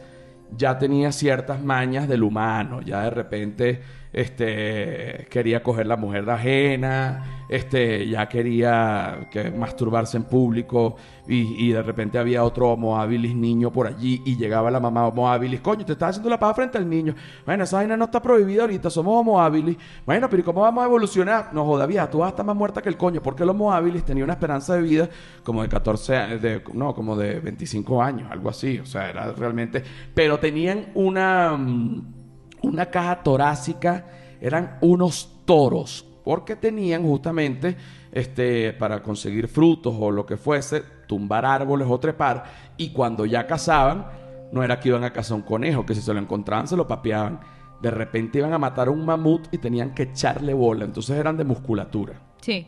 ya 0.56 0.78
tenía 0.78 1.12
ciertas 1.12 1.62
mañas 1.62 2.08
del 2.08 2.24
humano, 2.24 2.82
ya 2.82 3.04
de 3.04 3.10
repente 3.10 3.82
este 4.12 5.28
quería 5.30 5.62
coger 5.62 5.86
la 5.86 5.96
mujer 5.96 6.26
de 6.26 6.32
ajena, 6.32 7.46
este 7.50 8.08
ya 8.08 8.28
quería 8.28 9.28
que 9.32 9.52
masturbarse 9.52 10.18
en 10.18 10.24
público 10.24 10.96
y, 11.28 11.68
y 11.68 11.72
de 11.72 11.82
repente 11.84 12.18
había 12.18 12.44
otro 12.44 12.70
Homo 12.72 13.00
habilis 13.00 13.36
niño 13.36 13.72
por 13.72 13.86
allí 13.88 14.22
y 14.26 14.36
llegaba 14.36 14.72
la 14.72 14.80
mamá 14.80 15.08
Homo 15.08 15.30
habilis, 15.30 15.62
coño, 15.62 15.86
te 15.86 15.94
estás 15.94 16.10
haciendo 16.12 16.30
la 16.30 16.40
paja 16.40 16.56
frente 16.56 16.78
al 16.78 16.90
niño. 16.90 17.14
Bueno, 17.46 17.64
esa 17.64 17.78
vaina 17.78 17.96
no 17.96 18.06
está 18.06 18.22
prohibida 18.22 18.64
ahorita, 18.64 18.90
somos 18.90 19.20
Homo 19.20 19.42
habilis. 19.42 19.78
Bueno, 20.06 20.28
pero 20.30 20.42
¿y 20.42 20.44
cómo 20.44 20.62
vamos 20.62 20.84
a 20.84 20.88
evolucionar? 20.88 21.54
No 21.54 21.66
joda, 21.66 21.86
vieja, 21.86 22.10
tú 22.10 22.20
vas 22.20 22.28
a 22.28 22.30
estar 22.30 22.46
más 22.46 22.56
muerta 22.56 22.82
que 22.82 22.90
el 22.90 22.98
coño, 22.98 23.22
porque 23.22 23.44
el 23.44 23.50
Homo 23.50 23.72
habilis 23.72 24.04
tenía 24.04 24.24
una 24.24 24.34
esperanza 24.34 24.76
de 24.76 24.82
vida 24.82 25.10
como 25.44 25.62
de 25.62 25.70
14 25.70 26.18
años, 26.18 26.42
de, 26.42 26.64
no, 26.74 26.96
como 26.96 27.16
de 27.16 27.40
25 27.40 28.02
años, 28.02 28.32
algo 28.32 28.50
así, 28.50 28.80
o 28.80 28.86
sea, 28.86 29.10
era 29.10 29.32
realmente, 29.34 29.84
pero 30.14 30.40
tenían 30.40 30.88
una 30.96 31.56
mm, 31.58 32.19
una 32.62 32.88
caja 32.88 33.24
torácica, 33.24 34.06
eran 34.42 34.78
unos 34.82 35.38
toros, 35.46 36.06
porque 36.24 36.56
tenían 36.56 37.04
justamente, 37.04 37.76
este, 38.12 38.74
para 38.74 39.02
conseguir 39.02 39.48
frutos 39.48 39.96
o 40.00 40.12
lo 40.12 40.26
que 40.26 40.38
fuese, 40.38 40.84
tumbar 41.08 41.46
árboles 41.46 41.88
o 41.90 42.00
trepar, 42.00 42.44
y 42.78 42.92
cuando 42.92 43.26
ya 43.26 43.48
cazaban, 43.48 44.06
no 44.52 44.64
era 44.64 44.80
que 44.80 44.90
iban 44.90 45.04
a 45.04 45.14
cazar 45.14 45.38
un 45.38 45.44
conejo, 45.44 45.86
que 45.86 45.96
si 45.96 46.02
se 46.02 46.14
lo 46.14 46.20
encontraban 46.20 46.68
se 46.68 46.76
lo 46.76 46.88
papeaban, 46.88 47.40
de 47.82 47.92
repente 47.92 48.40
iban 48.40 48.54
a 48.54 48.58
matar 48.58 48.88
a 48.88 48.92
un 48.92 49.06
mamut 49.06 49.48
y 49.52 49.58
tenían 49.58 49.94
que 49.94 50.04
echarle 50.04 50.54
bola. 50.54 50.86
Entonces 50.86 51.18
eran 51.18 51.38
de 51.38 51.46
musculatura. 51.46 52.20
Sí. 52.42 52.68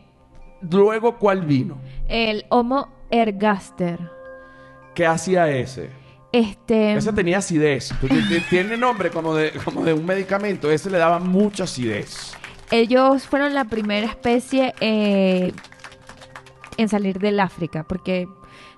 Luego, 0.70 1.18
¿cuál 1.18 1.42
vino? 1.42 1.78
El 2.08 2.44
Homo 2.48 2.88
ergaster. 3.10 3.98
¿Qué 4.94 5.06
hacía 5.06 5.50
ese? 5.50 5.90
Este. 6.32 6.94
Ese 6.94 7.12
tenía 7.12 7.38
acidez. 7.38 7.92
Tiene 8.48 8.76
nombre 8.76 9.10
como 9.10 9.34
de, 9.34 9.52
como 9.64 9.84
de 9.84 9.92
un 9.92 10.04
medicamento. 10.06 10.70
Ese 10.70 10.88
le 10.90 10.98
daba 10.98 11.18
mucha 11.18 11.64
acidez. 11.64 12.32
Ellos 12.70 13.26
fueron 13.26 13.52
la 13.54 13.66
primera 13.66 14.06
especie 14.06 14.74
eh, 14.80 15.52
en 16.78 16.88
salir 16.88 17.18
del 17.18 17.38
África, 17.38 17.84
porque 17.84 18.26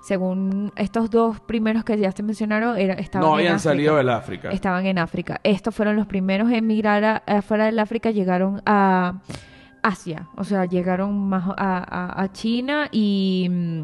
según 0.03 0.73
estos 0.77 1.11
dos 1.11 1.39
primeros 1.41 1.85
que 1.85 1.97
ya 1.97 2.11
te 2.13 2.23
mencionaron, 2.25 2.77
era, 2.77 2.95
estaban 2.95 3.27
No 3.29 3.35
en 3.35 3.39
habían 3.41 3.55
África. 3.55 3.71
salido 3.71 3.97
del 3.97 4.09
África. 4.11 4.51
Estaban 4.51 4.85
en 4.87 4.99
África. 4.99 5.41
Estos 5.45 5.75
fueron 5.75 5.95
los 5.97 6.07
primeros 6.07 6.49
en 6.51 6.57
emigrar 6.57 7.05
a- 7.05 7.23
afuera 7.27 7.67
del 7.67 7.79
África, 7.79 8.11
llegaron 8.11 8.61
a 8.67 9.21
Asia, 9.83 10.29
o 10.37 10.45
sea, 10.45 10.65
llegaron 10.65 11.29
más 11.29 11.45
a, 11.57 11.79
a- 11.79 12.23
a 12.23 12.33
China 12.33 12.89
y 12.91 13.47
mm, 13.51 13.83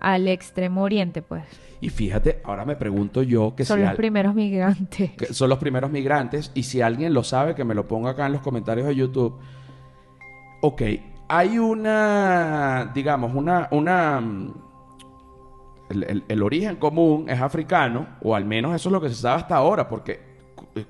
al 0.00 0.28
extremo 0.28 0.82
oriente, 0.82 1.22
pues. 1.22 1.44
Y 1.80 1.88
fíjate, 1.90 2.40
ahora 2.44 2.64
me 2.64 2.76
pregunto 2.76 3.22
yo 3.22 3.54
que 3.56 3.64
Son 3.64 3.76
si 3.78 3.82
los 3.82 3.90
al- 3.90 3.96
primeros 3.96 4.34
migrantes. 4.34 5.12
que 5.12 5.26
son 5.32 5.48
los 5.48 5.58
primeros 5.58 5.90
migrantes 5.90 6.50
y 6.54 6.62
si 6.64 6.80
alguien 6.82 7.14
lo 7.14 7.22
sabe 7.24 7.54
que 7.54 7.64
me 7.64 7.74
lo 7.74 7.86
ponga 7.88 8.10
acá 8.10 8.26
en 8.26 8.32
los 8.32 8.42
comentarios 8.42 8.86
de 8.86 8.94
YouTube. 8.96 9.38
Ok, 10.62 10.82
hay 11.28 11.58
una, 11.58 12.90
digamos, 12.94 13.34
una, 13.34 13.68
una, 13.70 14.20
mm, 14.20 14.54
el, 15.90 16.02
el- 16.04 16.24
el 16.28 16.42
origen 16.42 16.76
común 16.76 17.26
es 17.28 17.40
africano, 17.40 18.06
o 18.22 18.34
al 18.34 18.44
menos 18.44 18.74
eso 18.74 18.88
es 18.88 18.92
lo 18.92 19.00
que 19.00 19.08
se 19.08 19.14
sabe 19.14 19.36
hasta 19.40 19.56
ahora, 19.56 19.88
porque 19.88 20.20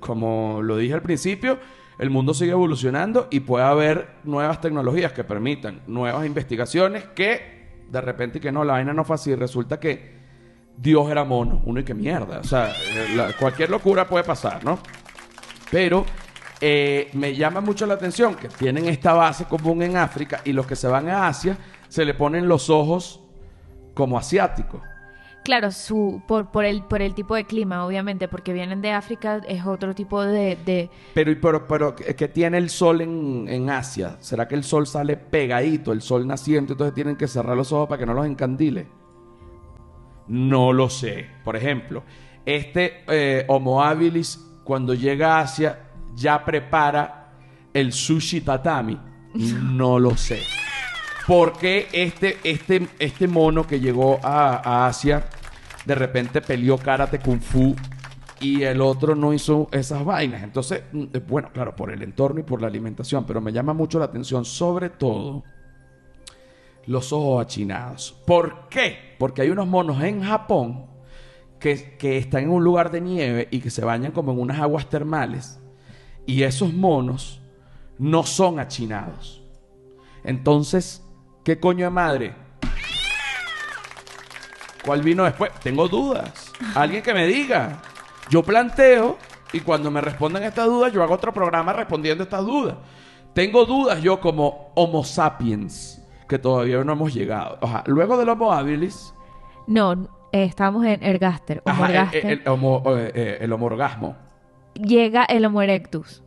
como 0.00 0.61
lo 0.62 0.76
dije 0.76 0.95
al 0.95 1.02
principio, 1.02 1.59
el 1.99 2.11
mundo 2.11 2.35
sigue 2.35 2.50
evolucionando 2.52 3.29
y 3.31 3.40
puede 3.40 3.64
haber 3.64 4.09
nuevas 4.25 4.61
tecnologías 4.61 5.12
que 5.12 5.23
permitan 5.23 5.83
nuevas 5.87 6.26
investigaciones 6.26 7.05
que 7.14 7.60
de 7.91 8.01
repente 8.01 8.41
que 8.41 8.53
no, 8.53 8.65
la 8.65 8.75
vaina 8.75 8.93
no 8.93 9.05
fue 9.05 9.15
así, 9.15 9.35
resulta 9.35 9.81
que 9.81 10.19
Dios 10.77 11.11
era 11.11 11.25
mono, 11.25 11.63
uno 11.65 11.81
y 11.81 11.85
que 11.85 11.95
mierda, 11.95 12.39
o 12.39 12.45
sea, 12.45 12.71
eh, 12.71 13.35
cualquier 13.39 13.71
locura 13.71 14.09
puede 14.09 14.25
pasar, 14.25 14.65
¿no? 14.65 14.79
Pero 15.71 16.05
eh, 16.61 17.11
me 17.15 17.35
llama 17.35 17.61
mucho 17.61 17.87
la 17.87 17.95
atención 17.95 18.35
que 18.35 18.49
tienen 18.49 18.87
esta 18.87 19.13
base 19.13 19.45
común 19.45 19.83
en 19.83 19.97
África 19.97 20.41
y 20.45 20.53
los 20.53 20.67
que 20.67 20.77
se 20.77 20.89
van 20.89 21.09
a 21.09 21.27
Asia 21.27 21.57
se 21.89 22.05
le 22.05 22.15
ponen 22.15 22.49
los 22.49 22.71
ojos 22.71 23.21
como 23.95 24.19
asiáticos. 24.19 24.81
Claro, 25.50 25.73
su, 25.73 26.23
por, 26.28 26.52
por, 26.52 26.64
el, 26.64 26.85
por 26.85 27.02
el 27.02 27.12
tipo 27.12 27.35
de 27.35 27.45
clima, 27.45 27.85
obviamente, 27.85 28.28
porque 28.28 28.52
vienen 28.52 28.80
de 28.80 28.92
África, 28.92 29.40
es 29.49 29.66
otro 29.66 29.97
tipo 29.97 30.23
de... 30.23 30.54
de- 30.64 30.88
Pero, 31.12 31.33
pero, 31.42 31.66
pero 31.66 31.97
¿qué 31.97 32.14
qué 32.14 32.28
tiene 32.28 32.57
el 32.57 32.71
sol 32.71 33.00
en, 33.00 33.47
en 33.49 33.69
Asia? 33.69 34.16
¿Será 34.21 34.47
que 34.47 34.54
el 34.54 34.62
sol 34.62 34.87
sale 34.87 35.16
pegadito, 35.16 35.90
el 35.90 36.02
sol 36.02 36.25
naciente, 36.25 36.75
entonces 36.75 36.95
tienen 36.95 37.16
que 37.16 37.26
cerrar 37.26 37.57
los 37.57 37.73
ojos 37.73 37.88
para 37.88 37.99
que 37.99 38.07
no 38.07 38.14
los 38.14 38.26
encandile? 38.26 38.87
No 40.28 40.73
lo 40.73 40.88
sé. 40.88 41.26
Por 41.42 41.57
ejemplo, 41.57 42.04
este 42.47 43.02
eh, 43.09 43.45
Homo 43.49 43.83
habilis, 43.83 44.38
cuando 44.62 44.95
llega 44.95 45.38
a 45.38 45.40
Asia, 45.40 45.80
ya 46.14 46.45
prepara 46.45 47.33
el 47.75 47.92
sushi 47.92 48.42
tatami. 48.42 48.97
No 49.35 49.99
lo 49.99 50.16
sé. 50.16 50.38
Porque 51.26 51.88
este, 51.92 52.38
este, 52.45 52.87
este 53.00 53.26
mono 53.26 53.66
que 53.66 53.80
llegó 53.80 54.21
a, 54.23 54.57
a 54.64 54.87
Asia, 54.87 55.28
de 55.91 55.97
repente 55.97 56.41
peleó 56.41 56.79
karate 56.79 57.19
kung 57.19 57.41
fu 57.41 57.75
y 58.41 58.63
el 58.63 58.81
otro 58.81 59.17
no 59.17 59.35
hizo 59.35 59.67
esas 59.73 60.05
vainas. 60.05 60.45
Entonces, 60.45 60.85
mm, 60.93 61.05
eh, 61.13 61.19
bueno, 61.19 61.51
claro, 61.53 61.75
por 61.75 61.91
el 61.91 62.01
entorno 62.05 62.39
y 62.39 62.45
por 62.45 62.63
la 62.63 62.69
alimentación, 62.69 63.27
pero 63.27 63.41
me 63.41 63.53
llama 63.53 63.73
mucho 63.73 63.99
la 63.99 64.05
atención, 64.05 64.45
sobre 64.45 64.89
todo, 64.89 65.43
los 66.87 67.13
ojos 67.13 67.45
achinados. 67.45 68.17
¿Por 68.25 68.69
qué? 68.69 69.17
Porque 69.19 69.43
hay 69.43 69.51
unos 69.51 69.67
monos 69.67 70.01
en 70.05 70.23
Japón 70.23 70.87
que, 71.59 71.97
que 71.99 72.19
están 72.19 72.45
en 72.45 72.51
un 72.51 72.63
lugar 72.63 72.93
de 72.93 73.01
nieve 73.01 73.49
y 73.51 73.59
que 73.59 73.71
se 73.71 73.85
bañan 73.85 74.13
como 74.13 74.31
en 74.31 74.39
unas 74.39 74.61
aguas 74.61 74.89
termales. 74.89 75.61
Y 76.25 76.45
esos 76.45 76.73
monos 76.73 77.43
no 77.99 78.23
son 78.23 78.61
achinados. 78.61 79.43
Entonces, 80.23 81.05
¿qué 81.45 81.59
coño 81.59 81.87
de 81.87 81.91
madre? 81.91 82.37
¿Cuál 84.85 85.03
vino 85.03 85.25
después? 85.25 85.51
Tengo 85.63 85.89
dudas. 85.89 86.53
Alguien 86.75 87.03
que 87.03 87.13
me 87.15 87.27
diga. 87.27 87.81
Yo 88.31 88.43
planteo 88.43 89.19
y 89.53 89.61
cuando 89.61 89.91
me 89.91 90.01
respondan 90.01 90.43
estas 90.45 90.67
dudas, 90.67 90.93
yo 90.93 91.03
hago 91.03 91.15
otro 91.15 91.33
programa 91.33 91.73
respondiendo 91.73 92.25
estas 92.25 92.45
dudas. 92.45 92.77
Tengo 93.35 93.65
dudas 93.65 94.01
yo 94.03 94.21
como 94.21 94.71
Homo 94.75 95.05
sapiens, 95.05 96.03
que 96.29 96.39
todavía 96.39 96.83
no 96.85 96.93
hemos 96.93 97.13
llegado. 97.15 97.59
Oja, 97.61 97.83
luego 97.87 98.17
del 98.17 98.29
Homo 98.29 98.53
habilis, 98.53 99.15
No, 99.67 99.93
eh, 100.33 100.45
estamos 100.45 100.85
en 100.87 101.03
Ergaster. 101.03 101.63
Ajá, 101.65 102.11
el, 102.13 102.19
el, 102.27 102.41
el 102.41 102.49
homo, 102.49 102.83
eh, 102.97 103.13
eh, 103.15 103.39
el 103.41 103.53
homorgasmo. 103.53 104.17
Llega 104.75 105.25
el 105.25 105.45
Homo 105.45 105.61
erectus, 105.63 106.23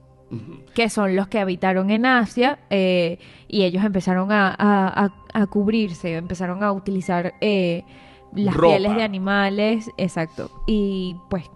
que 0.74 0.90
son 0.90 1.16
los 1.16 1.28
que 1.28 1.40
habitaron 1.40 1.90
en 1.90 2.06
Asia 2.06 2.60
eh, 2.70 3.18
y 3.48 3.64
ellos 3.64 3.84
empezaron 3.84 4.32
a, 4.32 4.50
a- 4.50 5.06
a- 5.06 5.42
a 5.42 5.48
cubrirse, 5.48 6.16
empezaron 6.16 6.64
a 6.64 6.72
utilizar 6.72 7.34
eh, 7.42 7.84
las 8.36 8.56
Ropa. 8.56 8.76
pieles 8.76 8.96
de 8.96 9.04
animales, 9.04 9.90
exacto, 9.98 10.50
y 10.68 11.16
pues 11.30 11.50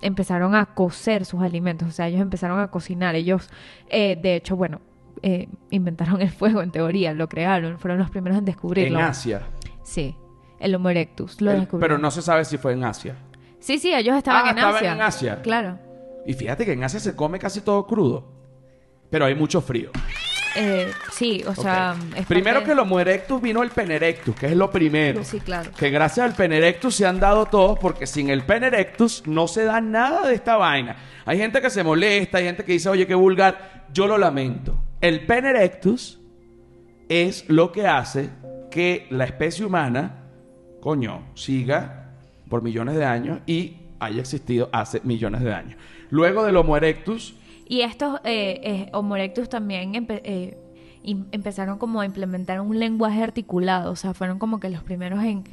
empezaron 0.00 0.54
a 0.54 0.66
cocer 0.74 1.24
sus 1.24 1.40
alimentos, 1.42 1.88
o 1.88 1.92
sea, 1.92 2.08
ellos 2.08 2.20
empezaron 2.20 2.58
a 2.60 2.68
cocinar, 2.70 3.14
ellos, 3.14 3.48
eh, 3.88 4.18
de 4.20 4.36
hecho, 4.36 4.56
bueno, 4.56 4.80
eh, 5.22 5.48
inventaron 5.70 6.20
el 6.22 6.30
fuego 6.30 6.62
en 6.62 6.70
teoría, 6.72 7.12
lo 7.14 7.28
crearon, 7.28 7.78
fueron 7.78 7.98
los 7.98 8.10
primeros 8.10 8.38
en 8.38 8.44
descubrirlo. 8.44 8.98
En 8.98 9.04
Asia. 9.04 9.42
Sí, 9.84 10.16
el 10.58 10.74
Homo 10.74 10.90
erectus, 10.90 11.40
lo 11.40 11.50
El- 11.52 11.60
descubrieron. 11.60 11.88
pero 11.96 11.98
no 12.02 12.10
se 12.10 12.22
sabe 12.22 12.44
si 12.44 12.58
fue 12.58 12.72
en 12.72 12.82
Asia. 12.84 13.16
Sí, 13.60 13.78
sí, 13.78 13.94
ellos 13.94 14.16
estaban 14.16 14.46
Ah, 14.46 14.50
en 14.50 14.56
estaban 14.58 14.76
Asia. 14.76 14.92
en 14.92 15.00
Asia. 15.02 15.42
Claro. 15.42 15.78
Y 16.26 16.34
fíjate 16.34 16.64
que 16.64 16.72
en 16.72 16.82
Asia 16.82 16.98
se 16.98 17.14
come 17.14 17.38
casi 17.38 17.60
todo 17.60 17.86
crudo. 17.86 18.24
Pero 19.10 19.24
hay 19.26 19.34
mucho 19.36 19.60
frío. 19.60 19.90
Eh, 20.56 20.90
sí, 21.12 21.42
o 21.46 21.54
sea... 21.54 21.94
Es 22.16 22.26
Primero 22.26 22.56
parte- 22.56 22.66
que 22.66 22.72
el 22.72 22.78
Homo 22.78 23.00
erectus 23.00 23.40
vino 23.40 23.62
el 23.62 23.70
Pene 23.70 23.96
erectus, 23.96 24.34
que 24.36 24.46
es 24.46 24.56
lo 24.56 24.70
primero. 24.70 25.24
Sí, 25.24 25.40
claro. 25.40 25.70
Que 25.76 25.90
gracias 25.90 26.26
al 26.26 26.34
Pene 26.34 26.58
erectus 26.58 26.94
se 26.96 27.06
han 27.06 27.18
dado 27.20 27.46
todos, 27.46 27.78
porque 27.78 28.06
sin 28.06 28.28
el 28.30 28.42
Pene 28.44 28.66
erectus 28.68 29.22
no 29.26 29.48
se 29.48 29.64
da 29.64 29.80
nada 29.80 30.26
de 30.26 30.34
esta 30.34 30.56
vaina. 30.56 30.96
Hay 31.24 31.38
gente 31.38 31.60
que 31.60 31.70
se 31.70 31.82
molesta, 31.82 32.38
hay 32.38 32.44
gente 32.44 32.64
que 32.64 32.72
dice, 32.72 32.88
oye, 32.88 33.06
qué 33.06 33.14
vulgar. 33.14 33.86
Yo 33.92 34.06
lo 34.06 34.18
lamento. 34.18 34.76
El 35.00 35.24
Pene 35.26 35.50
erectus 35.50 36.20
es 37.08 37.44
lo 37.48 37.72
que 37.72 37.86
hace 37.86 38.30
que 38.70 39.06
la 39.10 39.24
especie 39.24 39.64
humana, 39.64 40.24
coño, 40.80 41.30
siga 41.34 42.10
por 42.48 42.62
millones 42.62 42.96
de 42.96 43.04
años 43.04 43.40
y 43.46 43.76
haya 44.00 44.20
existido 44.20 44.68
hace 44.72 45.00
millones 45.04 45.42
de 45.42 45.52
años. 45.54 45.78
Luego 46.10 46.44
del 46.44 46.56
Homo 46.56 46.76
erectus, 46.76 47.34
Y 47.72 47.80
estos 47.80 48.20
eh, 48.24 48.60
eh, 48.62 48.90
Homo 48.92 49.16
erectus 49.16 49.48
también 49.48 49.94
empe- 49.94 50.20
eh, 50.24 50.58
empezaron 51.32 51.78
como 51.78 52.02
a 52.02 52.04
implementar 52.04 52.60
un 52.60 52.78
lenguaje 52.78 53.22
articulado, 53.22 53.92
o 53.92 53.96
sea, 53.96 54.12
fueron 54.12 54.38
como 54.38 54.60
que 54.60 54.68
los 54.68 54.82
primeros 54.82 55.24
en 55.24 55.44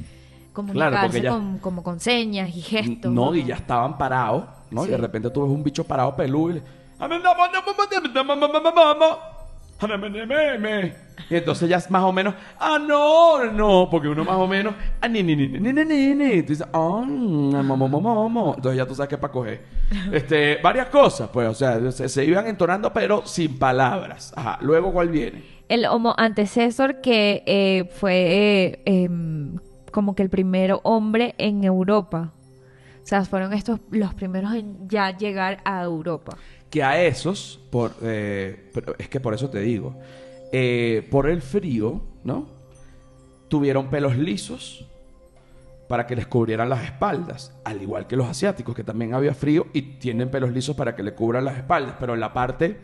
comunicarse 0.52 1.22
ya- 1.22 1.30
con, 1.30 1.58
como 1.60 1.82
con 1.82 1.98
señas 1.98 2.54
y 2.54 2.60
gestos. 2.60 3.10
No, 3.10 3.34
y 3.34 3.44
ya 3.44 3.54
estaban 3.54 3.96
parados, 3.96 4.44
¿no? 4.70 4.82
Y 4.84 4.88
de 4.90 4.96
repente 4.98 5.30
tú 5.30 5.42
ves 5.44 5.50
un 5.50 5.62
bicho 5.64 5.84
parado 5.84 6.14
peludo 6.14 6.50
y 6.50 6.54
le... 6.56 6.62
Y 11.28 11.36
entonces 11.36 11.68
ya 11.68 11.76
es 11.76 11.90
más 11.90 12.02
o 12.02 12.12
menos, 12.12 12.34
ah, 12.58 12.78
no, 12.78 13.44
no, 13.52 13.88
porque 13.90 14.08
uno 14.08 14.24
más 14.24 14.36
o 14.36 14.46
menos, 14.46 14.74
ah, 15.00 15.08
ni, 15.08 15.22
ni, 15.22 15.36
ni, 15.36 15.48
ni, 15.48 15.72
ni, 15.72 15.84
ni, 15.84 16.14
ni. 16.14 16.44
Ah, 16.72 17.04
mm. 17.06 17.54
Entonces 17.54 18.76
ya 18.76 18.86
tú 18.86 18.94
sabes 18.94 19.08
qué 19.08 19.18
para 19.18 19.32
coger. 19.32 19.60
Este, 20.12 20.58
varias 20.62 20.88
cosas, 20.88 21.30
pues, 21.32 21.48
o 21.48 21.54
sea, 21.54 21.90
se, 21.92 22.08
se 22.08 22.24
iban 22.24 22.46
entonando, 22.46 22.92
pero 22.92 23.26
sin 23.26 23.58
palabras. 23.58 24.32
Ajá, 24.36 24.58
luego, 24.60 24.92
¿cuál 24.92 25.08
viene? 25.08 25.60
El 25.68 25.86
Homo 25.86 26.14
antecesor 26.18 27.00
que 27.00 27.44
eh, 27.46 27.88
fue 27.94 28.14
eh, 28.14 28.82
em, 28.86 29.56
como 29.92 30.16
que 30.16 30.24
el 30.24 30.30
primer 30.30 30.76
hombre 30.82 31.36
en 31.38 31.62
Europa. 31.62 32.32
O 33.02 33.06
sea, 33.06 33.24
fueron 33.24 33.52
estos 33.52 33.78
los 33.90 34.12
primeros 34.14 34.52
en 34.54 34.88
ya 34.88 35.16
llegar 35.16 35.58
a 35.64 35.82
Europa. 35.82 36.36
Que 36.70 36.82
a 36.82 37.02
esos, 37.02 37.60
por, 37.70 37.94
eh, 38.02 38.70
es 38.98 39.08
que 39.08 39.20
por 39.20 39.34
eso 39.34 39.50
te 39.50 39.60
digo, 39.60 39.96
eh, 40.52 41.06
por 41.10 41.28
el 41.28 41.42
frío, 41.42 42.00
¿no? 42.24 42.46
Tuvieron 43.48 43.90
pelos 43.90 44.16
lisos 44.16 44.86
para 45.88 46.06
que 46.06 46.14
les 46.14 46.28
cubrieran 46.28 46.68
las 46.68 46.84
espaldas, 46.84 47.52
al 47.64 47.82
igual 47.82 48.06
que 48.06 48.14
los 48.14 48.28
asiáticos, 48.28 48.76
que 48.76 48.84
también 48.84 49.12
había 49.12 49.34
frío 49.34 49.66
y 49.72 49.82
tienen 49.98 50.30
pelos 50.30 50.52
lisos 50.52 50.76
para 50.76 50.94
que 50.94 51.02
le 51.02 51.14
cubran 51.14 51.44
las 51.44 51.56
espaldas, 51.56 51.96
pero 51.98 52.14
en 52.14 52.20
la 52.20 52.32
parte 52.32 52.78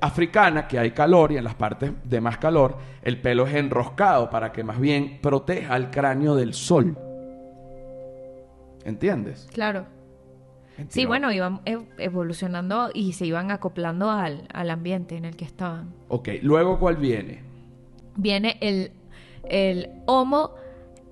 africana, 0.00 0.66
que 0.66 0.78
hay 0.78 0.90
calor, 0.90 1.32
y 1.32 1.36
en 1.36 1.44
las 1.44 1.54
partes 1.54 1.92
de 2.04 2.20
más 2.20 2.38
calor, 2.38 2.76
el 3.02 3.20
pelo 3.20 3.46
es 3.46 3.54
enroscado 3.54 4.28
para 4.28 4.52
que 4.52 4.64
más 4.64 4.80
bien 4.80 5.20
proteja 5.22 5.76
el 5.76 5.90
cráneo 5.90 6.34
del 6.34 6.52
sol. 6.52 6.98
¿Entiendes? 8.84 9.48
Claro. 9.52 9.86
Sí, 10.88 11.06
bueno, 11.06 11.32
iban 11.32 11.60
ev- 11.64 11.86
evolucionando 11.98 12.90
y 12.92 13.12
se 13.14 13.26
iban 13.26 13.50
acoplando 13.50 14.10
al, 14.10 14.46
al 14.52 14.70
ambiente 14.70 15.16
en 15.16 15.24
el 15.24 15.36
que 15.36 15.44
estaban. 15.44 15.94
Ok, 16.08 16.28
luego 16.42 16.78
¿cuál 16.78 16.96
viene? 16.96 17.42
Viene 18.16 18.56
el, 18.60 18.92
el 19.48 19.90
Homo 20.06 20.50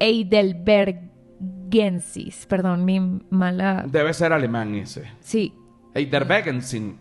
heidelbergensis. 0.00 2.46
Perdón, 2.46 2.84
mi 2.84 3.00
mala... 3.30 3.84
Debe 3.88 4.12
ser 4.14 4.32
alemán 4.32 4.74
ese. 4.74 5.04
Sí, 5.20 5.54
Heidelbergensin. 5.94 6.98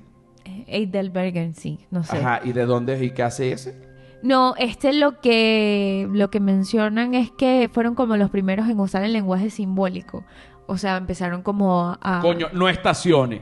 heidelbergensis, 0.68 1.80
no 1.92 2.04
sé. 2.04 2.18
Ajá, 2.18 2.42
¿y 2.44 2.54
de 2.54 2.66
dónde 2.66 2.94
es 2.96 3.02
y 3.02 3.12
qué 3.12 3.24
hace 3.24 3.52
ese? 3.52 3.92
No, 4.22 4.56
este 4.58 4.94
lo 4.94 5.20
que, 5.20 6.08
lo 6.12 6.30
que 6.30 6.40
mencionan 6.40 7.14
es 7.14 7.30
que 7.32 7.70
fueron 7.74 7.94
como 7.96 8.16
los 8.16 8.30
primeros 8.30 8.70
en 8.70 8.80
usar 8.80 9.04
el 9.04 9.12
lenguaje 9.14 9.50
simbólico. 9.50 10.24
O 10.68 10.78
sea, 10.78 10.98
empezaron 10.98 11.42
como 11.42 11.98
a... 12.02 12.20
Coño, 12.22 12.48
no 12.54 12.70
estacione. 12.70 13.42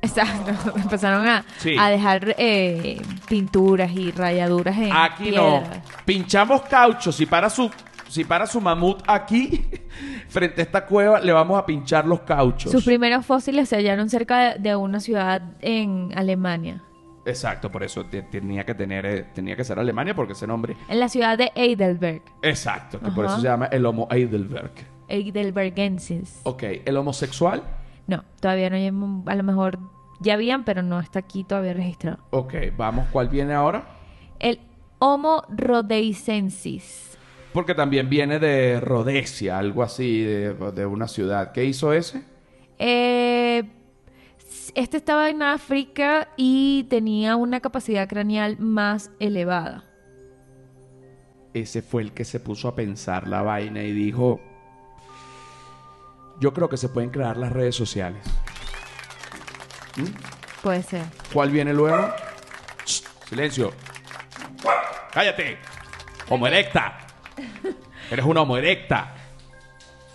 Exacto, 0.00 0.72
empezaron 0.76 1.26
a, 1.28 1.44
Sí. 1.58 1.76
a 1.78 1.88
dejar 1.88 2.34
eh, 2.38 3.00
pinturas 3.28 3.92
y 3.92 4.10
rayaduras 4.10 4.76
en 4.76 4.90
Aquí 4.92 5.30
no. 5.30 5.62
Pinchamos 6.04 6.62
caucho. 6.62 7.12
Si 7.12 7.24
para 7.26 7.48
su, 7.48 7.70
si 8.08 8.24
para 8.24 8.46
su 8.48 8.60
mamut 8.60 9.00
aquí, 9.06 9.64
frente 10.28 10.60
a 10.62 10.64
esta 10.64 10.86
cueva, 10.86 11.20
le 11.20 11.32
vamos 11.32 11.56
a 11.58 11.64
pinchar 11.64 12.04
los 12.06 12.20
cauchos. 12.22 12.72
Sus 12.72 12.84
primeros 12.84 13.24
fósiles 13.24 13.68
se 13.68 13.76
hallaron 13.76 14.10
cerca 14.10 14.54
de, 14.54 14.58
de 14.58 14.74
una 14.76 14.98
ciudad 14.98 15.40
en 15.60 16.10
Alemania, 16.16 16.82
Exacto, 17.24 17.70
por 17.70 17.84
eso 17.84 18.04
te- 18.06 18.22
tenía 18.22 18.64
que 18.66 18.74
tener, 18.74 19.06
eh, 19.06 19.26
tenía 19.32 19.54
que 19.54 19.62
ser 19.62 19.78
Alemania 19.78 20.12
porque 20.12 20.32
ese 20.32 20.48
nombre. 20.48 20.76
en 20.88 20.98
la 20.98 21.08
ciudad 21.08 21.38
de 21.38 21.52
Heidelberg, 21.54 22.22
Exacto, 22.42 22.98
que 22.98 23.12
por 23.12 23.26
eso 23.26 23.36
se 23.36 23.46
llama 23.46 23.66
el 23.66 23.86
Homo 23.86 24.08
Heidelberg. 24.10 24.72
Heidelbergensis. 25.12 26.40
Ok, 26.44 26.62
el 26.84 26.96
homosexual. 26.96 27.62
No, 28.06 28.24
todavía 28.40 28.70
no 28.70 28.76
hay, 28.76 28.88
a 28.88 29.36
lo 29.36 29.42
mejor 29.42 29.78
ya 30.20 30.34
habían, 30.34 30.64
pero 30.64 30.82
no 30.82 30.98
está 31.00 31.18
aquí 31.20 31.44
todavía 31.44 31.74
registrado. 31.74 32.18
Ok, 32.30 32.54
vamos, 32.76 33.06
¿cuál 33.12 33.28
viene 33.28 33.52
ahora? 33.52 33.86
El 34.38 34.58
Homo 34.98 35.42
rhodesiensis. 35.48 37.18
Porque 37.52 37.74
también 37.74 38.08
viene 38.08 38.38
de 38.38 38.80
Rhodesia, 38.80 39.58
algo 39.58 39.82
así, 39.82 40.22
de, 40.22 40.54
de 40.54 40.86
una 40.86 41.06
ciudad. 41.08 41.52
¿Qué 41.52 41.64
hizo 41.64 41.92
ese? 41.92 42.22
Eh, 42.78 43.64
este 44.74 44.96
estaba 44.96 45.28
en 45.28 45.42
África 45.42 46.28
y 46.36 46.84
tenía 46.84 47.36
una 47.36 47.60
capacidad 47.60 48.08
craneal 48.08 48.58
más 48.58 49.10
elevada. 49.18 49.84
Ese 51.52 51.82
fue 51.82 52.02
el 52.02 52.12
que 52.12 52.24
se 52.24 52.40
puso 52.40 52.68
a 52.68 52.74
pensar 52.74 53.28
la 53.28 53.42
vaina 53.42 53.82
y 53.82 53.92
dijo, 53.92 54.40
yo 56.42 56.52
creo 56.52 56.68
que 56.68 56.76
se 56.76 56.88
pueden 56.88 57.10
crear 57.10 57.36
las 57.36 57.52
redes 57.52 57.76
sociales. 57.76 58.20
Puede 60.60 60.82
ser. 60.82 61.04
¿Cuál 61.32 61.50
viene 61.50 61.72
luego? 61.72 62.12
Shh, 62.84 63.02
silencio. 63.28 63.72
Cállate. 65.12 65.58
Homo 66.28 66.46
erecta. 66.48 66.98
Eres 68.10 68.24
una 68.26 68.40
homo 68.42 68.56
erecta. 68.56 69.14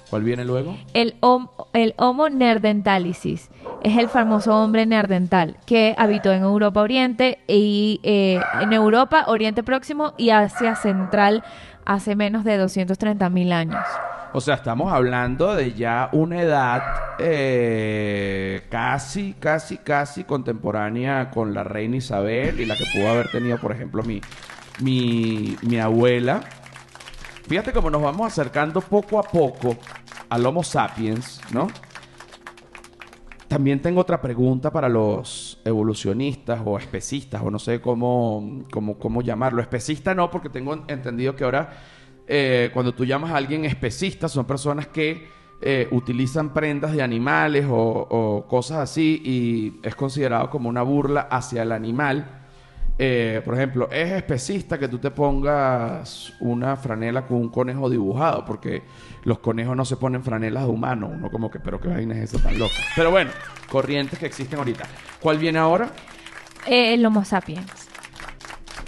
¿Cuál 0.10 0.24
viene 0.24 0.43
luego? 0.43 0.77
El, 0.93 1.19
hom- 1.22 1.50
el 1.74 1.93
Homo 1.98 2.29
neanderthalensis 2.29 3.50
es 3.84 3.98
el 3.98 4.10
famoso 4.10 4.53
hombre 4.55 4.86
neandertal 4.86 5.57
que 5.65 5.96
habitó 5.98 6.31
en 6.34 6.43
Europa 6.43 6.81
Oriente 6.81 7.39
y 7.47 7.99
eh, 8.04 8.39
en 8.62 8.73
Europa 8.73 9.25
Oriente 9.28 9.63
Próximo 9.63 10.13
y 10.17 10.30
Asia 10.32 10.75
Central 10.75 11.43
hace 11.86 12.15
menos 12.17 12.43
de 12.43 12.58
230 12.58 13.30
mil 13.30 13.52
años. 13.54 13.84
O 14.38 14.39
sea, 14.39 14.54
estamos 14.54 14.93
hablando 14.93 15.56
de 15.56 15.73
ya 15.73 16.10
una 16.12 16.43
edad 16.43 16.84
eh, 17.17 18.67
casi, 18.69 19.34
casi, 19.34 19.80
casi 19.80 20.26
contemporánea 20.26 21.32
con 21.32 21.56
la 21.56 21.63
reina 21.63 21.95
Isabel 21.95 22.60
y 22.60 22.67
la 22.67 22.78
que 22.78 22.84
pudo 22.93 23.10
haber 23.10 23.32
tenido, 23.32 23.58
por 23.58 23.71
ejemplo, 23.71 24.04
mi, 24.04 24.21
mi, 24.80 25.56
mi 25.63 25.80
abuela. 25.80 26.41
Fíjate 27.47 27.73
cómo 27.73 27.89
nos 27.89 28.04
vamos 28.04 28.28
acercando 28.28 28.80
poco 28.80 29.17
a 29.17 29.23
poco 29.23 29.76
al 30.30 30.45
Homo 30.45 30.63
sapiens, 30.63 31.41
¿no? 31.52 31.67
También 33.47 33.82
tengo 33.82 34.02
otra 34.02 34.21
pregunta 34.21 34.69
para 34.69 34.88
los 34.88 35.60
evolucionistas 35.65 36.62
o 36.63 36.78
especistas, 36.78 37.41
o 37.43 37.50
no 37.50 37.58
sé 37.58 37.82
cómo, 37.82 38.65
cómo, 38.71 39.00
cómo 39.00 39.23
llamarlo. 39.23 39.63
Especista 39.63 40.13
no, 40.13 40.30
porque 40.30 40.50
tengo 40.50 40.76
entendido 40.88 41.36
que 41.36 41.43
ahora 41.43 41.96
eh, 42.28 42.70
cuando 42.74 42.94
tú 42.94 43.06
llamas 43.06 43.32
a 43.32 43.38
alguien 43.38 43.63
especista 43.63 44.28
son 44.28 44.46
personas 44.46 44.88
que 44.88 45.28
eh, 45.62 45.88
utilizan 45.92 46.54
prendas 46.54 46.92
de 46.92 47.02
animales 47.02 47.66
o, 47.68 48.46
cosas 48.48 48.78
así 48.80 49.22
y 49.24 49.80
es 49.82 49.96
considerado 49.96 50.50
como 50.50 50.70
una 50.70 50.82
burla 50.82 51.22
hacia 51.22 51.63
el 51.63 51.72
animal. 51.72 52.44
Eh, 53.00 53.42
por 53.46 53.54
ejemplo, 53.54 53.90
es 53.92 54.12
especista 54.12 54.78
que 54.78 54.88
tú 54.88 54.98
te 54.98 55.12
pongas 55.12 56.34
una 56.40 56.76
franela 56.76 57.26
con 57.26 57.38
un 57.38 57.50
conejo 57.50 57.90
dibujado, 57.90 58.44
porque 58.44 58.84
los 59.24 59.40
conejos 59.40 59.78
no 59.78 59.86
se 59.86 59.98
ponen 59.98 60.24
franelas 60.24 60.63
de 60.63 60.70
humano. 60.70 61.08
Uno 61.13 61.30
como 61.32 61.50
que, 61.50 61.60
pero 61.60 61.80
qué 61.80 61.88
vaina 61.88 62.16
es 62.16 62.34
eso 62.34 62.40
tan 62.40 62.58
loca. 62.58 62.76
Pero 62.96 63.12
bueno, 63.12 63.32
corrientes 63.70 64.20
que 64.20 64.26
existen 64.26 64.60
ahorita. 64.60 64.86
¿Cuál 65.22 65.38
viene 65.38 65.60
ahora? 65.60 65.92
El 66.66 67.06
Homo 67.06 67.24
sapiens 67.24 67.87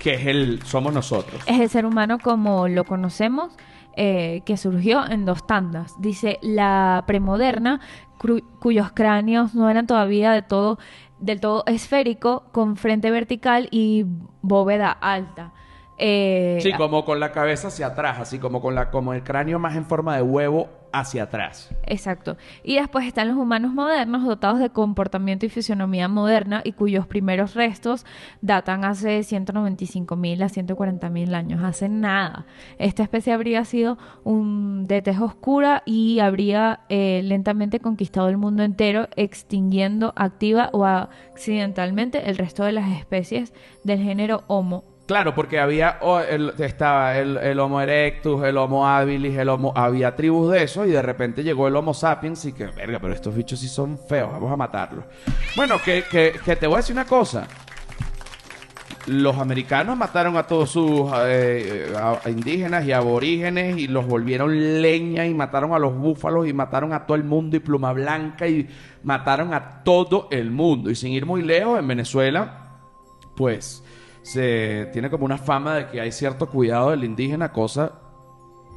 Que 0.02 0.16
es 0.16 0.26
el, 0.26 0.62
somos 0.64 0.94
nosotros. 0.94 1.42
es 1.46 1.60
el 1.60 1.70
ser 1.70 1.86
humano 1.86 2.20
como 2.20 2.68
lo 2.68 2.86
conocemos, 2.86 3.54
eh, 3.96 4.42
que 4.46 4.56
surgió 4.58 5.06
en 5.10 5.26
dos 5.26 5.46
tandas. 5.46 6.00
Dice 6.00 6.40
la 6.42 7.04
premoderna, 7.06 7.82
cuyos 8.60 8.92
cráneos 8.92 9.56
no 9.56 9.70
eran 9.70 9.88
todavía 9.88 10.32
de 10.32 10.42
todo, 10.42 10.80
del 11.20 11.40
todo 11.40 11.64
esférico, 11.66 12.46
con 12.52 12.78
frente 12.78 13.12
vertical 13.12 13.68
y 13.72 14.06
bóveda 14.42 14.92
alta. 14.92 15.54
Eh, 16.00 16.60
Sí, 16.62 16.74
como 16.74 17.06
con 17.06 17.20
la 17.20 17.32
cabeza 17.32 17.68
hacia 17.68 17.88
atrás, 17.88 18.20
así 18.20 18.40
como 18.40 18.62
con 18.62 18.74
la, 18.74 18.90
como 18.90 19.14
el 19.14 19.24
cráneo 19.24 19.60
más 19.60 19.76
en 19.76 19.86
forma 19.86 20.16
de 20.16 20.22
huevo 20.22 20.70
hacia 20.92 21.24
atrás. 21.24 21.70
Exacto. 21.86 22.38
Y 22.64 22.76
después 22.76 23.06
están 23.06 23.28
los 23.28 23.38
humanos 23.38 23.74
modernos 23.74 24.26
dotados 24.26 24.60
de 24.60 24.70
comportamiento 24.70 25.46
y 25.46 25.50
fisionomía 25.50 26.08
moderna 26.08 26.62
y 26.64 26.74
cuyos 26.74 27.08
primeros 27.08 27.54
restos 27.54 28.06
datan 28.42 28.86
hace 28.86 29.24
195 29.24 30.16
mil 30.16 30.42
a 30.42 30.50
140 30.50 31.10
mil 31.10 31.36
años. 31.36 31.64
Hace 31.64 31.90
nada. 31.90 32.46
Esta 32.78 33.04
especie 33.04 33.34
habría 33.34 33.66
sido 33.66 33.98
un 34.24 34.88
de 34.88 35.02
tez 35.02 35.20
oscura 35.20 35.84
y 35.86 36.20
habría 36.20 36.82
eh, 36.90 37.22
lentamente 37.24 37.80
conquistado 37.80 38.30
el 38.30 38.38
mundo 38.38 38.64
entero, 38.64 39.08
extinguiendo 39.16 40.14
activa 40.16 40.70
o 40.74 40.86
accidentalmente 40.86 42.30
el 42.30 42.38
resto 42.38 42.64
de 42.64 42.72
las 42.72 42.90
especies 42.98 43.54
del 43.84 44.00
género 44.00 44.44
Homo. 44.48 44.89
Claro, 45.10 45.34
porque 45.34 45.60
había 45.60 45.98
o, 46.02 46.20
el- 46.20 46.54
estaba 46.60 47.18
el, 47.18 47.36
el 47.38 47.60
Homo 47.60 47.82
erectus, 47.82 48.44
el 48.44 48.56
Homo 48.58 48.88
habilis, 48.88 49.36
el 49.40 49.50
Homo 49.50 49.74
había 49.76 50.16
tribus 50.16 50.52
de 50.52 50.62
eso 50.62 50.86
y 50.86 50.92
de 50.92 51.02
repente 51.02 51.44
llegó 51.44 51.68
el 51.68 51.76
Homo 51.76 51.96
sapiens 51.96 52.46
y 52.46 52.54
que 52.54 52.68
verga, 52.68 53.00
pero 53.02 53.12
estos 53.16 53.34
bichos 53.36 53.60
sí 53.60 53.68
son 53.68 53.98
feos, 53.98 54.32
vamos 54.32 54.52
a 54.52 54.56
matarlos. 54.56 55.06
Bueno, 55.56 55.78
que, 55.84 56.04
que, 56.12 56.34
que 56.46 56.56
te 56.56 56.68
voy 56.68 56.76
a 56.76 56.78
decir 56.78 56.94
una 56.94 57.06
cosa. 57.06 57.48
Los 59.08 59.36
americanos 59.40 59.98
mataron 59.98 60.38
a 60.38 60.44
todos 60.44 60.70
sus 60.70 61.10
eh, 61.26 61.92
a 61.98 62.30
indígenas 62.30 62.86
y 62.86 62.92
aborígenes 62.92 63.80
y 63.80 63.88
los 63.88 64.06
volvieron 64.06 64.80
leña 64.84 65.26
y 65.26 65.34
mataron 65.34 65.74
a 65.74 65.80
los 65.80 65.96
búfalos 65.98 66.48
y 66.48 66.54
mataron 66.54 66.94
a 66.94 67.08
todo 67.08 67.18
el 67.18 67.24
mundo 67.24 67.58
y 67.58 67.62
pluma 67.62 67.94
blanca 67.94 68.48
y 68.48 68.68
mataron 69.02 69.56
a 69.56 69.82
todo 69.84 70.28
el 70.30 70.52
mundo. 70.52 70.92
Y 70.92 70.96
sin 70.96 71.14
ir 71.14 71.26
muy 71.26 71.42
lejos, 71.42 71.80
en 71.80 71.88
Venezuela, 71.88 72.78
pues 73.36 73.84
se 74.30 74.88
tiene 74.94 75.10
como 75.10 75.26
una 75.26 75.40
fama 75.40 75.74
de 75.74 75.88
que 75.88 76.00
hay 76.00 76.12
cierto 76.12 76.50
cuidado 76.50 76.92
del 76.92 77.04
indígena, 77.04 77.52
cosa 77.52 77.94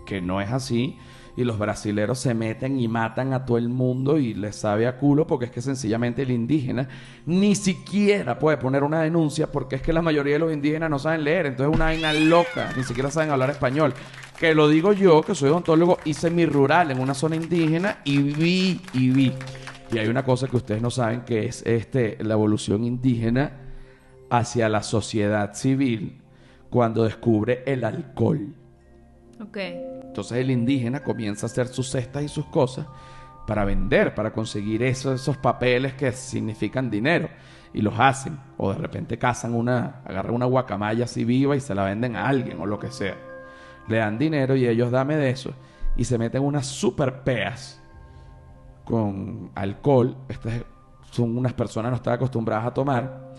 que 0.07 0.23
no 0.23 0.41
es 0.41 0.51
así. 0.51 0.97
Y 1.37 1.45
los 1.45 1.59
brasileros 1.59 2.19
se 2.19 2.33
meten 2.33 2.81
y 2.81 2.89
matan 2.89 3.35
a 3.35 3.45
todo 3.45 3.59
el 3.59 3.69
mundo 3.69 4.17
y 4.17 4.33
les 4.33 4.57
sabe 4.57 4.87
a 4.87 4.97
culo 4.97 5.27
porque 5.27 5.47
es 5.47 5.51
que 5.51 5.61
sencillamente 5.61 6.23
el 6.23 6.31
indígena 6.31 6.89
ni 7.27 7.55
siquiera 7.55 8.39
puede 8.39 8.57
poner 8.57 8.83
una 8.83 9.03
denuncia 9.03 9.51
porque 9.53 9.77
es 9.77 9.83
que 9.83 9.93
la 9.93 10.01
mayoría 10.01 10.35
de 10.35 10.39
los 10.39 10.53
indígenas 10.55 10.89
no 10.89 10.99
saben 10.99 11.25
leer. 11.25 11.45
Entonces 11.45 11.71
es 11.71 11.77
una 11.77 11.87
vaina 11.87 12.15
loca, 12.15 12.73
ni 12.75 12.83
siquiera 12.83 13.11
saben 13.11 13.31
hablar 13.31 13.51
español. 13.51 13.93
Que 14.39 14.55
lo 14.55 14.69
digo 14.69 14.95
yo, 14.95 15.21
que 15.21 15.35
soy 15.35 15.51
odontólogo, 15.51 15.99
hice 16.07 16.31
mi 16.31 16.47
rural 16.47 16.91
en 16.91 16.99
una 16.99 17.13
zona 17.13 17.37
indígena 17.37 17.99
y 18.05 18.19
vi, 18.23 18.81
y 18.95 19.11
vi. 19.11 19.33
Y 19.93 19.99
hay 19.99 20.09
una 20.09 20.25
cosa 20.25 20.49
que 20.49 20.57
ustedes 20.57 20.81
no 20.81 20.91
saben 20.91 21.23
que 21.23 21.45
es 21.45 21.63
este, 21.67 22.17
la 22.23 22.33
evolución 22.35 22.85
indígena 22.85 23.62
hacia 24.33 24.71
la 24.71 24.83
sociedad 24.83 25.53
civil 25.53 26.23
cuando 26.71 27.05
descubre 27.05 27.63
el 27.67 27.85
alcohol. 27.85 28.55
Ok. 29.41 29.59
Entonces 29.59 30.39
el 30.39 30.51
indígena 30.51 31.03
comienza 31.03 31.45
a 31.45 31.51
hacer 31.51 31.69
sus 31.69 31.91
cestas 31.91 32.23
y 32.23 32.29
sus 32.29 32.47
cosas 32.47 32.87
para 33.47 33.67
vender, 33.67 34.15
para 34.15 34.33
conseguir 34.33 34.83
esos, 34.83 35.21
esos 35.21 35.37
papeles 35.37 35.93
que 35.95 36.13
significan 36.13 36.91
dinero. 36.91 37.29
Y 37.75 37.83
los 37.83 37.95
hacen. 37.99 38.39
O 38.57 38.73
de 38.73 38.79
repente 38.79 39.19
cazan 39.19 39.55
una, 39.55 40.03
agarran 40.05 40.35
una 40.35 40.47
guacamaya 40.47 41.05
así 41.05 41.25
viva 41.25 41.55
y 41.55 41.61
se 41.61 41.75
la 41.75 41.85
venden 41.85 42.17
a 42.17 42.27
alguien 42.27 42.59
o 42.59 42.67
lo 42.67 42.79
que 42.79 42.91
sea. 42.91 43.17
Le 43.87 43.99
dan 43.99 44.19
dinero 44.19 44.57
y 44.57 44.67
ellos 44.67 44.91
dame 44.91 45.17
de 45.17 45.29
eso. 45.29 45.53
Y 45.97 46.05
se 46.05 46.17
meten 46.17 46.43
unas 46.43 46.67
super 46.67 47.23
peas 47.23 47.83
con 48.85 49.51
alcohol. 49.55 50.17
Esta 50.29 50.57
es 50.57 50.65
son 51.13 51.37
unas 51.37 51.53
personas 51.53 51.91
no 51.91 51.97
están 51.97 52.15
acostumbradas 52.15 52.67
a 52.67 52.75
tomar. 52.75 53.35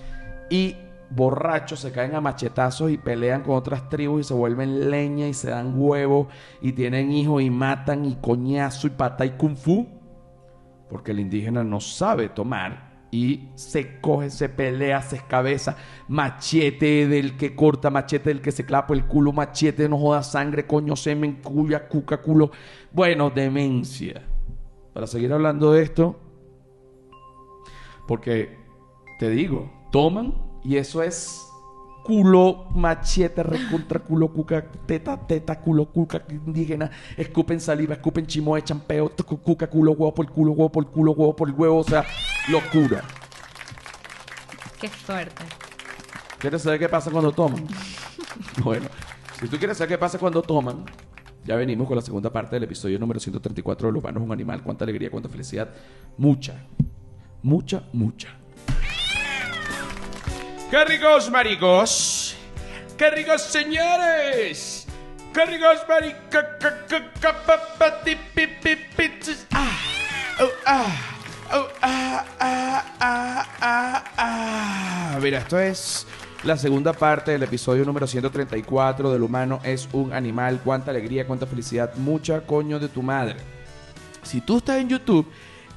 Y 0.49 0.77
borrachos 1.15 1.79
se 1.79 1.91
caen 1.91 2.15
a 2.15 2.21
machetazos 2.21 2.91
y 2.91 2.97
pelean 2.97 3.43
con 3.43 3.55
otras 3.55 3.89
tribus 3.89 4.21
y 4.21 4.23
se 4.23 4.33
vuelven 4.33 4.89
leña 4.89 5.27
y 5.27 5.33
se 5.33 5.49
dan 5.49 5.73
huevos 5.75 6.27
y 6.61 6.73
tienen 6.73 7.11
hijos 7.11 7.41
y 7.41 7.49
matan 7.49 8.05
y 8.05 8.15
coñazo 8.15 8.87
y 8.87 8.91
pata 8.91 9.25
y 9.25 9.31
kung 9.31 9.55
fu. 9.55 9.87
Porque 10.89 11.11
el 11.11 11.19
indígena 11.19 11.63
no 11.63 11.79
sabe 11.79 12.29
tomar 12.29 12.93
y 13.11 13.49
se 13.55 13.99
coge, 14.01 14.29
se 14.31 14.49
pelea, 14.49 15.01
se 15.01 15.17
escabeza. 15.17 15.77
Machete 16.07 17.07
del 17.07 17.37
que 17.37 17.55
corta, 17.55 17.89
machete 17.89 18.29
del 18.29 18.41
que 18.41 18.51
se 18.51 18.65
clapa 18.65 18.93
el 18.93 19.05
culo, 19.05 19.31
machete 19.31 19.87
no 19.87 19.97
joda 19.97 20.23
sangre, 20.23 20.65
coño, 20.65 20.95
semen, 20.95 21.41
cuya, 21.43 21.87
cuca, 21.87 22.21
culo. 22.21 22.51
Bueno, 22.91 23.29
demencia. 23.29 24.23
Para 24.93 25.07
seguir 25.07 25.31
hablando 25.31 25.71
de 25.71 25.83
esto, 25.83 26.19
porque 28.07 28.57
te 29.19 29.29
digo, 29.29 29.71
toman 29.91 30.52
y 30.63 30.77
eso 30.77 31.03
es 31.03 31.47
culo, 32.03 32.65
machete, 32.75 33.43
recontra, 33.43 33.99
culo, 33.99 34.27
cuca, 34.27 34.65
teta, 34.85 35.17
teta, 35.25 35.59
culo, 35.59 35.85
cuca, 35.85 36.23
indígena, 36.29 36.91
escupen 37.17 37.59
saliva, 37.59 37.93
escupen 37.93 38.27
chimo, 38.27 38.57
echan 38.57 38.81
peo, 38.81 39.09
cuca, 39.09 39.67
culo, 39.67 39.91
huevo 39.93 40.13
por 40.13 40.29
culo, 40.29 40.51
huevo 40.51 40.71
por 40.71 40.87
culo, 40.87 41.11
huevo 41.13 41.35
por 41.35 41.49
el 41.49 41.55
huevo, 41.55 41.77
o 41.77 41.83
sea, 41.83 42.05
locura. 42.49 43.03
Qué 44.79 44.89
fuerte. 44.89 45.43
¿Quieres 46.39 46.61
saber 46.61 46.79
qué 46.79 46.89
pasa 46.89 47.09
cuando 47.09 47.31
toman? 47.31 47.65
bueno, 48.63 48.87
si 49.39 49.47
tú 49.47 49.57
quieres 49.57 49.77
saber 49.77 49.89
qué 49.89 49.97
pasa 49.97 50.19
cuando 50.19 50.41
toman, 50.41 50.83
ya 51.45 51.55
venimos 51.55 51.87
con 51.87 51.95
la 51.95 52.01
segunda 52.01 52.31
parte 52.31 52.57
del 52.57 52.63
episodio 52.63 52.99
número 52.99 53.19
134 53.19 53.87
de 53.87 53.93
Los 53.93 54.03
humanos 54.03 54.23
un 54.23 54.31
animal. 54.31 54.61
Cuánta 54.61 54.85
alegría, 54.85 55.09
cuánta 55.09 55.29
felicidad. 55.29 55.69
Mucha, 56.17 56.65
mucha, 57.41 57.83
mucha. 57.91 58.29
¡Qué 60.69 60.85
ricos 60.85 61.29
maricos! 61.29 62.35
¡Qué 62.97 63.09
ricos 63.09 63.41
señores! 63.41 64.87
¡Qué 65.33 65.45
ricos 65.45 65.79
maricos! 65.87 66.45
¡Ah! 69.51 69.69
¡Ah! 70.65 71.13
¡Ah! 74.17 75.19
Mira, 75.21 75.39
esto 75.39 75.59
es 75.59 76.07
la 76.43 76.57
segunda 76.57 76.91
parte 76.93 77.31
del 77.31 77.43
episodio 77.43 77.85
número 77.85 78.05
134 78.05 79.11
del 79.11 79.23
humano 79.23 79.61
es 79.63 79.87
un 79.93 80.11
animal. 80.11 80.59
Cuánta 80.63 80.91
alegría, 80.91 81.25
cuánta 81.25 81.45
felicidad, 81.45 81.95
mucha 81.95 82.41
coño 82.41 82.79
de 82.79 82.89
tu 82.89 83.01
madre. 83.01 83.37
Si 84.23 84.41
tú 84.41 84.57
estás 84.57 84.77
en 84.77 84.89
YouTube, 84.89 85.25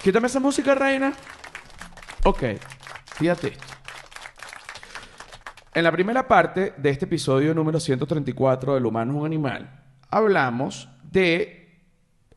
Quítame 0.01 0.27
esa 0.27 0.39
música, 0.39 0.73
reina. 0.73 1.13
Ok, 2.23 2.43
fíjate 3.15 3.49
esto. 3.49 3.65
En 5.73 5.83
la 5.83 5.91
primera 5.91 6.27
parte 6.27 6.73
de 6.77 6.89
este 6.89 7.05
episodio 7.05 7.53
número 7.53 7.79
134 7.79 8.73
del 8.73 8.85
humano 8.85 9.13
es 9.13 9.19
un 9.19 9.25
animal, 9.25 9.69
hablamos 10.09 10.89
de 11.03 11.85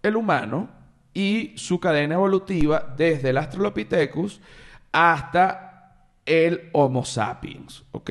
el 0.02 0.16
humano 0.16 0.68
y 1.12 1.52
su 1.56 1.80
cadena 1.80 2.14
evolutiva 2.14 2.94
desde 2.96 3.30
el 3.30 3.38
Australopithecus 3.38 4.40
hasta 4.92 5.96
el 6.26 6.70
Homo 6.72 7.04
sapiens, 7.04 7.84
¿ok? 7.92 8.10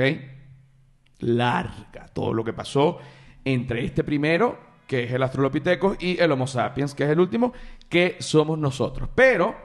Larga 1.20 2.08
todo 2.14 2.34
lo 2.34 2.44
que 2.44 2.54
pasó 2.54 3.00
entre 3.46 3.86
este 3.86 4.04
primero, 4.04 4.58
que 4.88 5.04
es 5.04 5.12
el 5.12 5.24
Australopithecus, 5.24 5.98
y 6.00 6.20
el 6.20 6.32
Homo 6.32 6.48
sapiens, 6.48 6.94
que 6.94 7.04
es 7.04 7.10
el 7.10 7.20
último, 7.20 7.54
que 7.90 8.18
somos 8.20 8.58
nosotros. 8.58 9.10
Pero, 9.16 9.56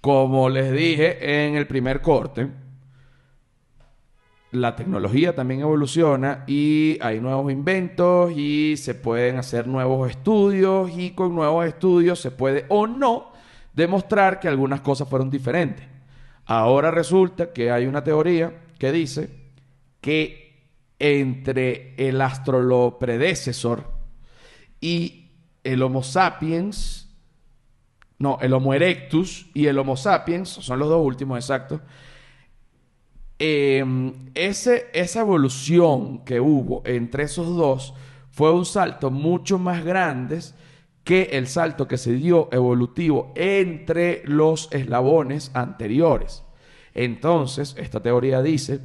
como 0.00 0.48
les 0.48 0.72
dije 0.72 1.46
en 1.46 1.56
el 1.56 1.66
primer 1.66 2.00
corte, 2.00 2.48
la 4.52 4.76
tecnología 4.76 5.34
también 5.34 5.60
evoluciona 5.60 6.44
y 6.46 6.98
hay 7.00 7.20
nuevos 7.20 7.52
inventos 7.52 8.32
y 8.34 8.76
se 8.76 8.94
pueden 8.94 9.36
hacer 9.36 9.66
nuevos 9.66 10.08
estudios 10.08 10.90
y 10.96 11.10
con 11.10 11.34
nuevos 11.34 11.66
estudios 11.66 12.20
se 12.20 12.30
puede 12.30 12.64
o 12.68 12.86
no 12.86 13.32
demostrar 13.74 14.40
que 14.40 14.48
algunas 14.48 14.80
cosas 14.80 15.08
fueron 15.08 15.30
diferentes. 15.30 15.86
Ahora 16.46 16.90
resulta 16.90 17.52
que 17.52 17.70
hay 17.70 17.86
una 17.86 18.04
teoría 18.04 18.52
que 18.78 18.92
dice 18.92 19.28
que 20.00 20.45
entre 20.98 21.94
el 21.96 22.20
astrolopredecesor 22.20 23.92
y 24.80 25.30
el 25.64 25.82
Homo 25.82 26.02
sapiens, 26.02 27.14
no, 28.18 28.38
el 28.40 28.52
Homo 28.52 28.72
erectus 28.72 29.46
y 29.52 29.66
el 29.66 29.78
Homo 29.78 29.96
sapiens, 29.96 30.48
son 30.48 30.78
los 30.78 30.88
dos 30.88 31.04
últimos 31.04 31.38
exactos, 31.38 31.80
ese, 33.38 34.86
esa 34.94 35.20
evolución 35.20 36.24
que 36.24 36.40
hubo 36.40 36.82
entre 36.86 37.24
esos 37.24 37.54
dos 37.54 37.92
fue 38.30 38.52
un 38.52 38.64
salto 38.64 39.10
mucho 39.10 39.58
más 39.58 39.84
grande 39.84 40.40
que 41.04 41.30
el 41.32 41.46
salto 41.46 41.86
que 41.86 41.98
se 41.98 42.14
dio 42.14 42.48
evolutivo 42.50 43.32
entre 43.36 44.22
los 44.24 44.68
eslabones 44.72 45.50
anteriores. 45.54 46.42
Entonces, 46.94 47.76
esta 47.78 48.02
teoría 48.02 48.42
dice 48.42 48.80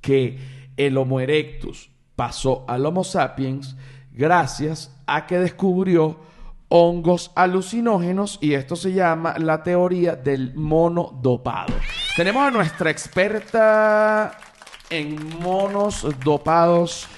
que 0.00 0.55
el 0.76 0.96
Homo 0.96 1.20
erectus 1.20 1.90
pasó 2.14 2.64
al 2.68 2.86
Homo 2.86 3.04
sapiens 3.04 3.76
gracias 4.12 4.96
a 5.06 5.26
que 5.26 5.38
descubrió 5.38 6.18
hongos 6.68 7.30
alucinógenos 7.34 8.38
y 8.40 8.54
esto 8.54 8.74
se 8.74 8.92
llama 8.92 9.34
la 9.38 9.62
teoría 9.62 10.16
del 10.16 10.54
mono 10.54 11.18
dopado. 11.22 11.74
Tenemos 12.16 12.48
a 12.48 12.50
nuestra 12.50 12.90
experta 12.90 14.36
en 14.90 15.38
monos 15.40 16.06
dopados, 16.24 17.08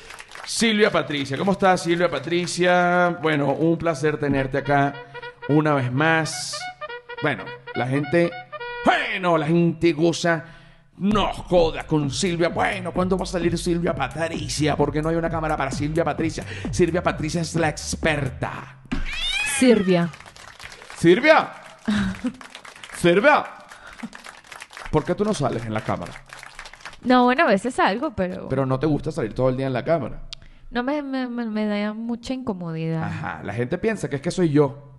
Silvia 0.45 0.91
Patricia. 0.91 1.37
¿Cómo 1.37 1.53
estás, 1.53 1.83
Silvia 1.83 2.11
Patricia? 2.11 3.19
Bueno, 3.23 3.53
un 3.53 3.77
placer 3.77 4.19
tenerte 4.19 4.59
acá 4.59 4.95
una 5.49 5.75
vez 5.75 5.93
más. 5.93 6.59
Bueno, 7.23 7.45
la 7.75 7.87
gente, 7.87 8.31
bueno, 8.85 9.39
la 9.39 9.47
gente 9.47 9.93
goza. 9.93 10.45
No 10.99 11.33
joda 11.33 11.87
con 11.87 12.11
Silvia. 12.11 12.49
Bueno, 12.49 12.93
¿cuándo 12.93 13.17
va 13.17 13.23
a 13.23 13.27
salir 13.27 13.57
Silvia 13.57 13.95
Patricia? 13.95 14.77
Porque 14.77 15.01
no 15.01 15.09
hay 15.11 15.17
una 15.17 15.31
cámara 15.31 15.57
para 15.57 15.71
Silvia 15.71 16.05
Patricia. 16.05 16.45
Silvia 16.71 17.03
Patricia 17.03 17.41
es 17.41 17.55
la 17.55 17.69
experta. 17.69 18.79
Silvia. 19.59 20.11
Silvia. 20.97 21.51
Silvia. 22.97 23.45
¿Por 24.91 25.05
qué 25.05 25.15
tú 25.15 25.25
no 25.25 25.35
sales 25.35 25.65
en 25.67 25.75
la 25.75 25.81
cámara? 25.83 26.13
No, 27.05 27.25
bueno, 27.25 27.45
a 27.45 27.47
veces 27.47 27.75
salgo, 27.75 28.11
pero, 28.17 28.49
Pero 28.49 28.67
no 28.67 28.79
te 28.81 28.87
gusta 28.87 29.13
salir 29.13 29.35
todo 29.35 29.49
el 29.51 29.57
día 29.57 29.67
en 29.69 29.73
la 29.73 29.85
cámara. 29.85 30.23
no 30.71 30.83
me, 30.83 31.01
me, 31.03 31.29
me- 31.29 31.47
me 31.47 31.67
da 31.67 31.93
mucha 31.93 32.35
incomodidad. 32.35 33.05
Ajá, 33.05 33.41
la 33.45 33.55
gente 33.55 33.79
piensa 33.79 34.09
que 34.11 34.17
es 34.17 34.23
que 34.23 34.31
soy 34.33 34.51
yo. 34.51 34.95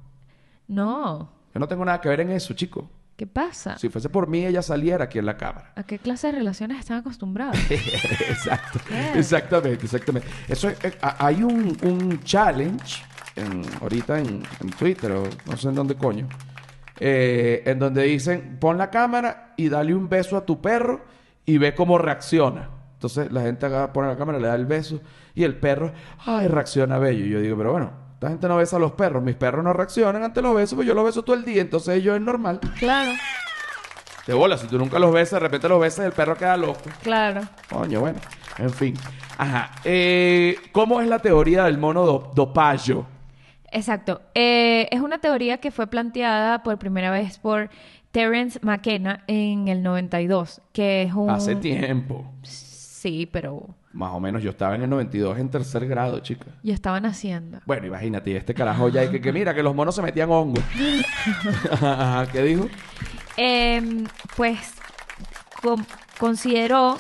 No. 0.68 1.30
Yo 1.54 1.60
no 1.60 1.68
tengo 1.68 1.84
nada 1.84 2.00
que 2.00 2.08
ver 2.10 2.22
en 2.22 2.32
eso, 2.32 2.54
chico. 2.54 2.90
¿Qué 3.20 3.28
pasa? 3.28 3.78
Si 3.78 3.90
fuese 3.90 4.08
por 4.08 4.30
mí, 4.30 4.46
ella 4.46 4.62
saliera 4.62 5.04
aquí 5.04 5.20
en 5.20 5.26
la 5.26 5.36
cámara. 5.36 5.74
¿A 5.76 5.84
qué 5.84 6.00
clase 6.00 6.28
de 6.28 6.34
relaciones 6.40 6.80
están 6.80 7.00
acostumbrados? 7.00 7.58
Exacto. 7.70 8.80
Exactamente, 9.14 9.84
exactamente. 9.84 10.26
Eso 10.48 10.70
es- 10.70 10.82
eh, 10.86 10.98
a- 11.02 11.26
hay 11.26 11.44
un, 11.44 11.76
un 11.84 12.24
challenge 12.24 13.04
en- 13.36 13.62
ahorita 13.82 14.20
en, 14.20 14.42
en 14.62 14.70
Twitter 14.70 15.12
o 15.12 15.24
no 15.48 15.58
sé 15.58 15.68
en 15.68 15.76
dónde 15.76 15.96
coño. 15.96 16.30
eh, 17.02 17.62
en 17.66 17.78
donde 17.80 18.04
dicen, 18.04 18.58
pon 18.60 18.78
la 18.78 18.90
cámara 18.90 19.54
y 19.58 19.68
dale 19.68 19.94
un 19.94 20.08
beso 20.08 20.38
a 20.38 20.46
tu 20.46 20.62
perro 20.62 21.06
y 21.46 21.58
ve 21.58 21.76
cómo 21.76 21.98
reacciona. 21.98 22.70
Entonces 22.94 23.32
la 23.34 23.42
gente 23.42 23.68
pone 23.94 24.08
la 24.08 24.16
cámara, 24.18 24.40
le 24.40 24.48
da 24.48 24.56
el 24.56 24.66
beso 24.66 25.02
y 25.36 25.44
el 25.44 25.56
perro, 25.58 25.92
ay, 26.26 26.48
reacciona 26.48 26.98
bello. 27.00 27.26
Y 27.26 27.30
yo 27.32 27.42
digo, 27.42 27.58
pero 27.58 27.72
bueno, 27.74 27.92
esta 28.20 28.30
gente 28.30 28.48
no 28.50 28.58
besa 28.58 28.76
a 28.76 28.80
los 28.80 28.92
perros, 28.92 29.24
mis 29.24 29.36
perros 29.36 29.64
no 29.64 29.72
reaccionan 29.72 30.24
ante 30.24 30.42
los 30.42 30.54
besos, 30.54 30.76
pues 30.76 30.86
yo 30.88 30.94
los 30.94 31.06
beso 31.06 31.24
todo 31.24 31.38
el 31.38 31.46
día, 31.46 31.62
entonces 31.62 31.96
ellos 31.96 32.16
es 32.18 32.22
normal. 32.22 32.60
Claro, 32.78 33.12
De 34.28 34.34
bola, 34.34 34.58
si 34.58 34.68
tú 34.68 34.78
nunca 34.78 35.00
los 35.00 35.14
besas, 35.14 35.40
de 35.40 35.40
repente 35.40 35.70
los 35.70 35.80
besas 35.80 36.04
y 36.04 36.08
el 36.08 36.12
perro 36.12 36.36
queda 36.36 36.58
loco. 36.58 36.82
claro. 37.02 37.42
Coño, 37.70 38.02
bueno, 38.02 38.20
en 38.58 38.70
fin. 38.72 38.94
Ajá. 39.38 39.72
Eh, 39.86 40.58
¿Cómo 40.74 41.00
es 41.00 41.08
la 41.08 41.20
teoría 41.20 41.64
del 41.64 41.78
mono 41.78 42.06
do- 42.06 42.32
dopayo? 42.36 43.06
Exacto. 43.72 44.22
Eh, 44.36 44.90
es 44.92 45.00
una 45.00 45.20
teoría 45.20 45.60
que 45.60 45.72
fue 45.72 45.88
planteada 45.88 46.62
por 46.62 46.78
primera 46.78 47.12
vez 47.12 47.40
por 47.40 47.70
Terence 48.12 48.60
McKenna 48.64 49.24
en 49.28 49.70
el 49.70 49.82
92, 49.82 50.62
que 50.74 51.04
es 51.04 51.14
un... 51.14 51.30
Hace 51.30 51.56
tiempo. 51.56 52.26
Sí, 52.44 53.30
pero 53.32 53.66
Más 53.92 54.12
o 54.14 54.20
menos, 54.20 54.44
yo 54.44 54.52
estaba 54.52 54.76
en 54.76 54.84
el 54.84 54.90
92 54.90 55.40
en 55.40 55.50
tercer 55.50 55.88
grado, 55.88 56.20
chica. 56.20 56.46
ya 56.62 56.74
estaban 56.76 57.06
haciendo. 57.08 57.60
Bueno, 57.66 57.88
imagínate, 57.88 58.30
y 58.32 58.36
este 58.36 58.54
carajo 58.54 58.90
ya, 58.90 59.04
y 59.04 59.10
que, 59.10 59.20
que 59.20 59.34
mira, 59.34 59.54
que 59.56 59.64
los 59.64 59.74
monos 59.74 59.96
se 59.96 60.02
metían 60.04 60.30
hongos. 60.30 60.64
¿Qué 62.32 62.44
dijo? 62.44 62.68
Em, 63.38 64.06
pues 64.36 64.74
con- 65.62 65.86
consideró 66.20 66.98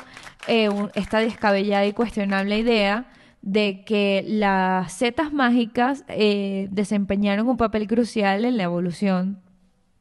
eh, 0.47 0.69
un- 0.69 0.89
esta 0.95 1.19
descabellada 1.19 1.85
y 1.85 1.93
cuestionable 1.93 2.57
idea 2.57 3.05
de 3.41 3.83
que 3.85 4.23
las 4.27 4.91
setas 4.93 5.31
mágicas 5.31 6.03
eh, 6.07 6.67
desempeñaron 6.71 7.47
un 7.47 7.57
papel 7.57 7.87
crucial 7.87 8.45
en 8.45 8.57
la 8.57 8.63
evolución 8.63 9.41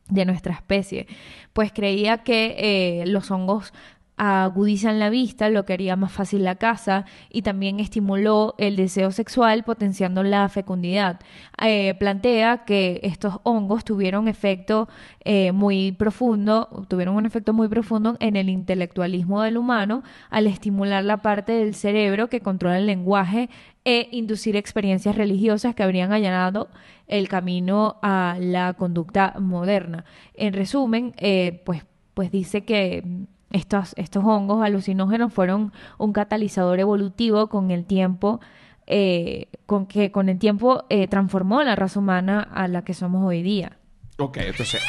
de 0.09 0.25
nuestra 0.25 0.55
especie, 0.55 1.07
pues 1.53 1.71
creía 1.73 2.19
que 2.19 2.57
eh, 2.59 3.05
los 3.07 3.31
hongos 3.31 3.75
agudizan 4.19 4.99
la 4.99 5.11
vista, 5.11 5.49
lo 5.49 5.65
que 5.65 5.73
haría 5.73 5.97
más 5.97 6.13
fácil 6.13 6.43
la 6.43 6.57
caza 6.57 7.05
y 7.31 7.43
también 7.43 7.79
estimuló 7.79 8.57
el 8.59 8.75
deseo 8.75 9.13
sexual 9.13 9.63
potenciando 9.63 10.25
la 10.25 10.49
fecundidad. 10.49 11.21
Eh, 11.63 11.95
plantea 11.95 12.65
que 12.65 13.01
estos 13.05 13.39
hongos 13.45 13.85
tuvieron 13.85 14.27
efecto 14.27 14.89
eh, 15.25 15.53
muy 15.53 15.93
profundo, 15.93 16.85
tuvieron 16.89 17.15
un 17.15 17.27
efecto 17.27 17.53
muy 17.53 17.69
profundo 17.69 18.17
en 18.19 18.35
el 18.35 18.49
intelectualismo 18.49 19.43
del 19.43 19.57
humano 19.57 20.03
al 20.31 20.49
estimular 20.49 21.05
la 21.05 21.19
parte 21.19 21.53
del 21.53 21.75
cerebro 21.75 22.29
que 22.29 22.41
controla 22.41 22.79
el 22.79 22.87
lenguaje 22.87 23.49
e 23.85 24.09
inducir 24.11 24.57
experiencias 24.57 25.15
religiosas 25.15 25.77
que 25.77 25.85
habrían 25.85 26.13
allanado 26.13 26.69
el 27.07 27.29
camino 27.29 27.97
a 28.03 28.37
la 28.41 28.75
conducta 28.75 29.37
moderna. 29.39 30.05
En 30.35 30.53
resumen, 30.53 31.15
eh, 31.19 31.63
pues, 31.65 31.85
pues 32.15 32.33
dice 32.33 32.65
que 32.65 33.05
estos, 33.51 33.95
estos 33.97 34.25
hongos 34.25 34.65
alucinógenos 34.65 35.33
fueron 35.33 35.73
un 35.97 36.13
catalizador 36.13 36.81
evolutivo 36.81 37.49
con 37.49 37.71
el 37.71 37.85
tiempo, 37.85 38.41
eh, 38.87 39.49
con 39.67 39.87
que 39.87 40.11
con 40.13 40.29
el 40.29 40.39
tiempo 40.39 40.85
eh, 40.89 41.09
transformó 41.09 41.63
la 41.63 41.77
raza 41.77 42.01
humana 42.01 42.43
a 42.43 42.69
la 42.69 42.83
que 42.83 42.95
somos 42.95 43.25
hoy 43.25 43.43
día. 43.43 43.79
Ok, 44.19 44.39
entonces, 44.39 44.83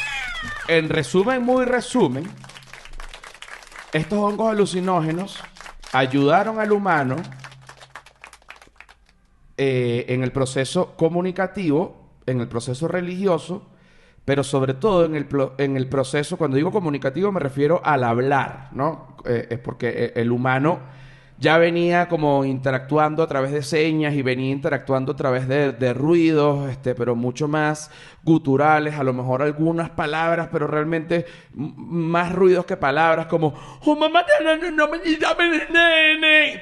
en 0.68 0.90
resumen, 0.90 1.44
muy 1.44 1.66
resumen, 1.66 2.24
estos 3.94 4.20
hongos 4.20 4.52
alucinógenos 4.52 5.40
ayudaron 5.94 6.60
al 6.60 6.72
humano 6.72 7.16
eh, 9.58 10.06
en 10.10 10.24
el 10.24 10.32
proceso 10.32 10.96
comunicativo, 10.96 12.10
en 12.26 12.40
el 12.40 12.48
proceso 12.48 12.88
religioso, 12.88 13.69
pero 14.30 14.44
sobre 14.44 14.76
todo 14.76 15.06
en 15.06 15.16
el, 15.16 15.26
en 15.58 15.76
el 15.76 15.88
proceso, 15.88 16.38
cuando 16.38 16.56
digo 16.56 16.72
comunicativo 16.72 17.32
me 17.32 17.40
refiero 17.40 17.82
al 17.84 18.04
hablar, 18.04 18.68
¿no? 18.74 19.18
Eh, 19.26 19.48
es 19.50 19.58
porque 19.58 19.90
eh, 19.90 20.14
el 20.18 20.32
humano 20.32 20.82
ya 21.40 21.58
venía 21.58 22.08
como 22.08 22.46
interactuando 22.46 23.24
a 23.24 23.28
través 23.28 23.52
de 23.52 23.64
señas 23.64 24.14
y 24.14 24.22
venía 24.22 24.52
interactuando 24.52 25.14
a 25.14 25.16
través 25.16 25.48
de, 25.48 25.72
de 25.72 25.96
ruidos, 25.96 26.70
este, 26.70 26.94
pero 26.94 27.16
mucho 27.16 27.48
más 27.48 27.90
guturales, 28.24 29.00
a 29.00 29.04
lo 29.04 29.14
mejor 29.14 29.42
algunas 29.42 29.90
palabras, 29.90 30.50
pero 30.52 30.68
realmente 30.68 31.26
más 31.56 32.32
ruidos 32.32 32.68
que 32.68 32.78
palabras, 32.78 33.26
como 33.26 33.56
oh 33.84 33.96
mamá, 33.96 34.24
no, 34.44 34.58
no, 34.58 34.70
no, 34.70 34.90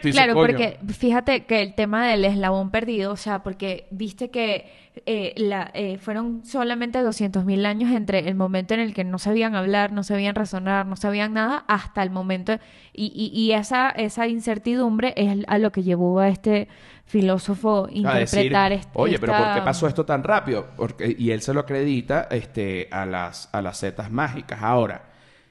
Claro, 0.09 0.35
porque 0.35 0.79
fíjate 0.97 1.45
que 1.45 1.61
el 1.61 1.75
tema 1.75 2.07
del 2.07 2.23
eslabón 2.23 2.71
perdido, 2.71 3.11
o 3.11 3.17
sea, 3.17 3.43
porque 3.43 3.87
viste 3.91 4.29
que 4.31 4.86
eh, 5.05 5.33
la, 5.37 5.69
eh, 5.73 5.97
fueron 5.97 6.43
solamente 6.45 6.99
200.000 7.01 7.65
años 7.65 7.91
entre 7.91 8.27
el 8.27 8.35
momento 8.35 8.73
en 8.73 8.79
el 8.79 8.93
que 8.93 9.03
no 9.03 9.19
sabían 9.19 9.55
hablar, 9.55 9.91
no 9.91 10.03
sabían 10.03 10.35
razonar, 10.35 10.85
no 10.85 10.95
sabían 10.95 11.33
nada, 11.33 11.63
hasta 11.67 12.03
el 12.03 12.09
momento, 12.09 12.53
y, 12.93 13.11
y, 13.15 13.39
y 13.39 13.51
esa, 13.53 13.89
esa 13.89 14.27
incertidumbre 14.27 15.13
es 15.15 15.43
a 15.47 15.57
lo 15.57 15.71
que 15.71 15.83
llevó 15.83 16.19
a 16.19 16.29
este 16.29 16.67
filósofo 17.05 17.85
a 17.85 17.87
decir, 17.87 17.99
interpretar 18.45 18.71
est- 18.73 18.89
oye, 18.93 19.17
pero 19.19 19.33
¿por 19.33 19.53
qué 19.53 19.61
pasó 19.61 19.87
esto 19.87 20.05
tan 20.05 20.23
rápido? 20.23 20.67
Porque, 20.75 21.15
y 21.17 21.31
él 21.31 21.41
se 21.41 21.53
lo 21.53 21.61
acredita 21.61 22.27
este, 22.31 22.87
a 22.91 23.05
las, 23.05 23.49
a 23.53 23.61
las 23.61 23.77
setas 23.77 24.11
mágicas. 24.11 24.61
Ahora, 24.61 25.03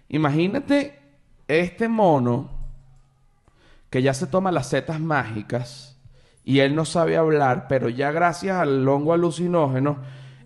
imagínate 0.09 0.99
este 1.49 1.89
mono 1.89 2.51
que 3.91 4.03
ya 4.03 4.13
se 4.15 4.27
toma 4.27 4.51
las 4.53 4.69
setas 4.69 5.01
mágicas 5.01 5.96
y 6.47 6.61
él 6.61 6.77
no 6.77 6.85
sabe 6.85 7.17
hablar, 7.17 7.67
pero 7.69 7.89
ya 7.89 8.13
gracias 8.13 8.57
al 8.57 8.89
hongo 8.89 9.13
alucinógeno, 9.13 9.99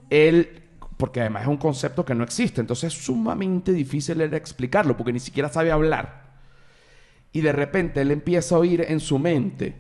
él, 0.09 0.63
porque 0.97 1.21
además 1.21 1.43
es 1.43 1.49
un 1.49 1.59
concepto 1.59 2.07
que 2.07 2.15
no 2.15 2.25
existe, 2.25 2.63
entonces 2.63 2.95
es 2.95 3.05
sumamente 3.05 3.71
difícil 3.71 4.17
de 4.17 4.35
explicarlo, 4.35 4.97
porque 4.97 5.13
ni 5.13 5.21
siquiera 5.21 5.51
sabe 5.51 5.71
hablar. 5.71 6.23
Y 7.33 7.43
de 7.43 7.53
repente 7.53 8.01
él 8.01 8.13
empieza 8.13 8.55
a 8.55 8.61
oír 8.61 8.87
en 8.89 8.99
su 8.99 9.19
mente 9.19 9.77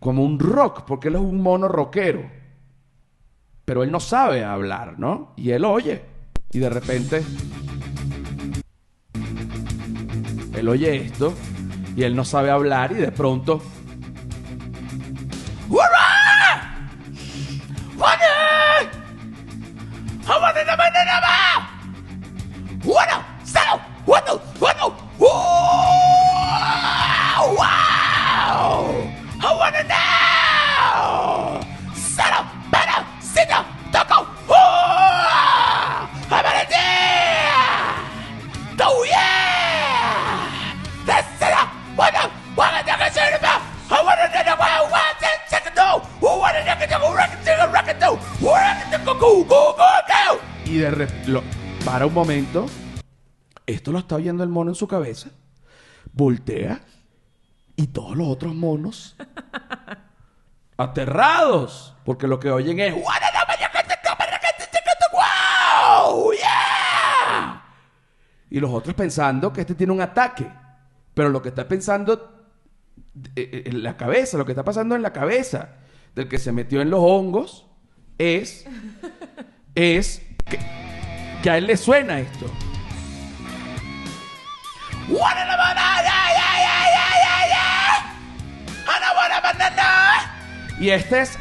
como 0.00 0.24
un 0.24 0.40
rock, 0.40 0.82
porque 0.84 1.06
él 1.06 1.14
es 1.14 1.20
un 1.20 1.40
mono 1.40 1.68
rockero. 1.68 2.28
Pero 3.64 3.84
él 3.84 3.92
no 3.92 4.00
sabe 4.00 4.42
hablar, 4.42 4.98
¿no? 4.98 5.32
Y 5.36 5.52
él 5.52 5.64
oye. 5.64 6.02
Y 6.50 6.58
de 6.58 6.68
repente. 6.68 7.22
Él 10.56 10.68
oye 10.68 10.96
esto. 10.96 11.32
Y 11.94 12.02
él 12.02 12.16
no 12.16 12.24
sabe 12.24 12.50
hablar. 12.50 12.90
Y 12.90 12.96
de 12.96 13.12
pronto. 13.12 13.62
Para 51.84 52.06
un 52.06 52.14
momento. 52.14 52.66
Esto 53.66 53.92
lo 53.92 53.98
está 53.98 54.16
oyendo 54.16 54.42
el 54.42 54.48
mono 54.48 54.70
en 54.70 54.74
su 54.74 54.88
cabeza. 54.88 55.30
Voltea. 56.12 56.80
Y 57.76 57.88
todos 57.88 58.16
los 58.16 58.28
otros 58.28 58.54
monos. 58.54 59.16
aterrados. 60.76 61.94
Porque 62.04 62.26
lo 62.26 62.40
que 62.40 62.50
oyen 62.50 62.80
es. 62.80 62.94
"Wow, 65.12 66.32
yeah". 66.32 67.62
Y 68.50 68.60
los 68.60 68.70
otros 68.72 68.94
pensando 68.94 69.52
que 69.52 69.60
este 69.62 69.74
tiene 69.74 69.92
un 69.92 70.00
ataque. 70.00 70.50
Pero 71.14 71.28
lo 71.28 71.40
que 71.40 71.50
está 71.50 71.68
pensando 71.68 72.46
eh, 73.36 73.50
eh, 73.52 73.62
en 73.66 73.82
la 73.82 73.96
cabeza, 73.96 74.38
lo 74.38 74.44
que 74.44 74.52
está 74.52 74.64
pasando 74.64 74.96
en 74.96 75.02
la 75.02 75.12
cabeza 75.12 75.76
del 76.14 76.28
que 76.28 76.38
se 76.38 76.52
metió 76.52 76.80
en 76.80 76.90
los 76.90 77.00
hongos 77.00 77.66
es. 78.18 78.66
es 79.74 80.22
que, 80.50 80.58
que 81.42 81.50
a 81.50 81.58
él 81.58 81.66
le 81.66 81.76
suena 81.76 82.20
esto. 82.20 82.46
Y 90.78 90.90
este 90.90 91.20
es 91.20 91.38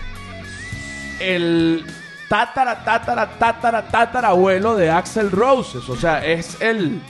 el 1.20 1.86
tatara, 2.30 2.84
tatara, 2.84 3.28
tatara, 3.28 3.82
tatara 3.88 4.28
abuelo 4.30 4.76
de 4.76 4.92
Axel 4.92 5.32
Roses. 5.32 5.88
O 5.90 5.96
sea, 5.96 6.24
es 6.26 6.62
el. 6.62 7.02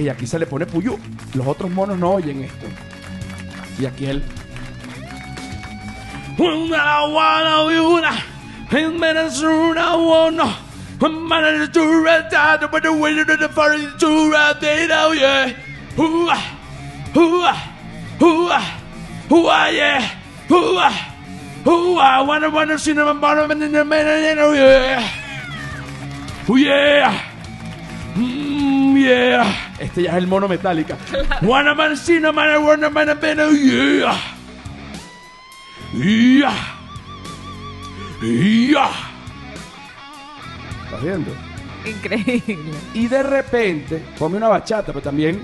Y 0.00 0.08
aquí 0.08 0.26
se 0.26 0.38
le 0.38 0.46
pone 0.46 0.64
puyú. 0.64 0.98
Los 1.34 1.46
otros 1.46 1.70
monos 1.70 1.98
no 1.98 2.12
oyen 2.12 2.42
esto. 2.42 2.66
Y 3.78 3.84
aquí 3.84 4.06
él. 4.06 4.22
Mm, 6.38 6.72
yeah. 26.56 27.29
Este 29.06 30.02
ya 30.02 30.10
es 30.10 30.16
el 30.16 30.26
mono 30.26 30.48
metálica. 30.48 30.96
Wanna 31.42 31.74
man, 31.74 31.96
sina, 31.96 32.32
man, 32.32 32.64
wanna 32.64 32.90
man, 32.90 33.08
man, 33.08 33.56
yeah. 33.56 34.18
Yeah. 35.92 36.54
Yeah. 38.22 38.90
¿Estás 40.84 41.02
viendo? 41.02 41.32
Increíble. 41.84 42.76
Y 42.94 43.08
de 43.08 43.22
repente, 43.22 44.02
come 44.18 44.36
una 44.36 44.48
bachata, 44.48 44.92
pero 44.92 45.00
también. 45.00 45.42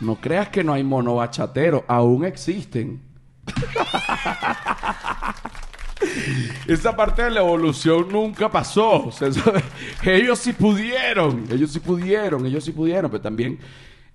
No 0.00 0.16
creas 0.16 0.48
que 0.48 0.64
no 0.64 0.72
hay 0.72 0.82
mono 0.82 1.14
bachatero, 1.14 1.84
aún 1.86 2.24
existen. 2.24 3.00
Esa 6.66 6.94
parte 6.96 7.22
de 7.24 7.30
la 7.30 7.40
evolución 7.40 8.08
nunca 8.10 8.50
pasó. 8.50 9.10
Ellos 10.04 10.38
sí 10.38 10.52
pudieron, 10.52 11.44
ellos 11.50 11.72
sí 11.72 11.80
pudieron, 11.80 12.46
ellos 12.46 12.64
sí 12.64 12.72
pudieron, 12.72 13.10
pero 13.10 13.20
también 13.22 13.58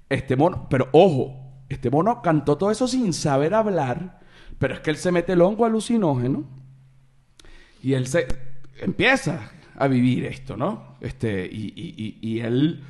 este 0.09 0.35
mono, 0.35 0.67
pero 0.69 0.89
ojo, 0.91 1.63
este 1.69 1.89
mono 1.89 2.21
cantó 2.21 2.57
todo 2.57 2.71
eso 2.71 2.87
sin 2.87 3.13
saber 3.13 3.53
hablar, 3.53 4.19
pero 4.57 4.73
es 4.75 4.79
que 4.79 4.89
él 4.91 4.97
se 4.97 5.11
mete 5.11 5.33
el 5.33 5.41
hongo 5.41 5.65
alucinógeno 5.65 6.45
y 7.83 7.93
él 7.93 8.07
se 8.07 8.27
empieza 8.79 9.51
a 9.77 9.87
vivir 9.87 10.25
esto, 10.25 10.55
¿no? 10.57 10.95
Este, 11.01 11.45
y- 11.45 12.17
y 12.21 12.39
él 12.39 12.83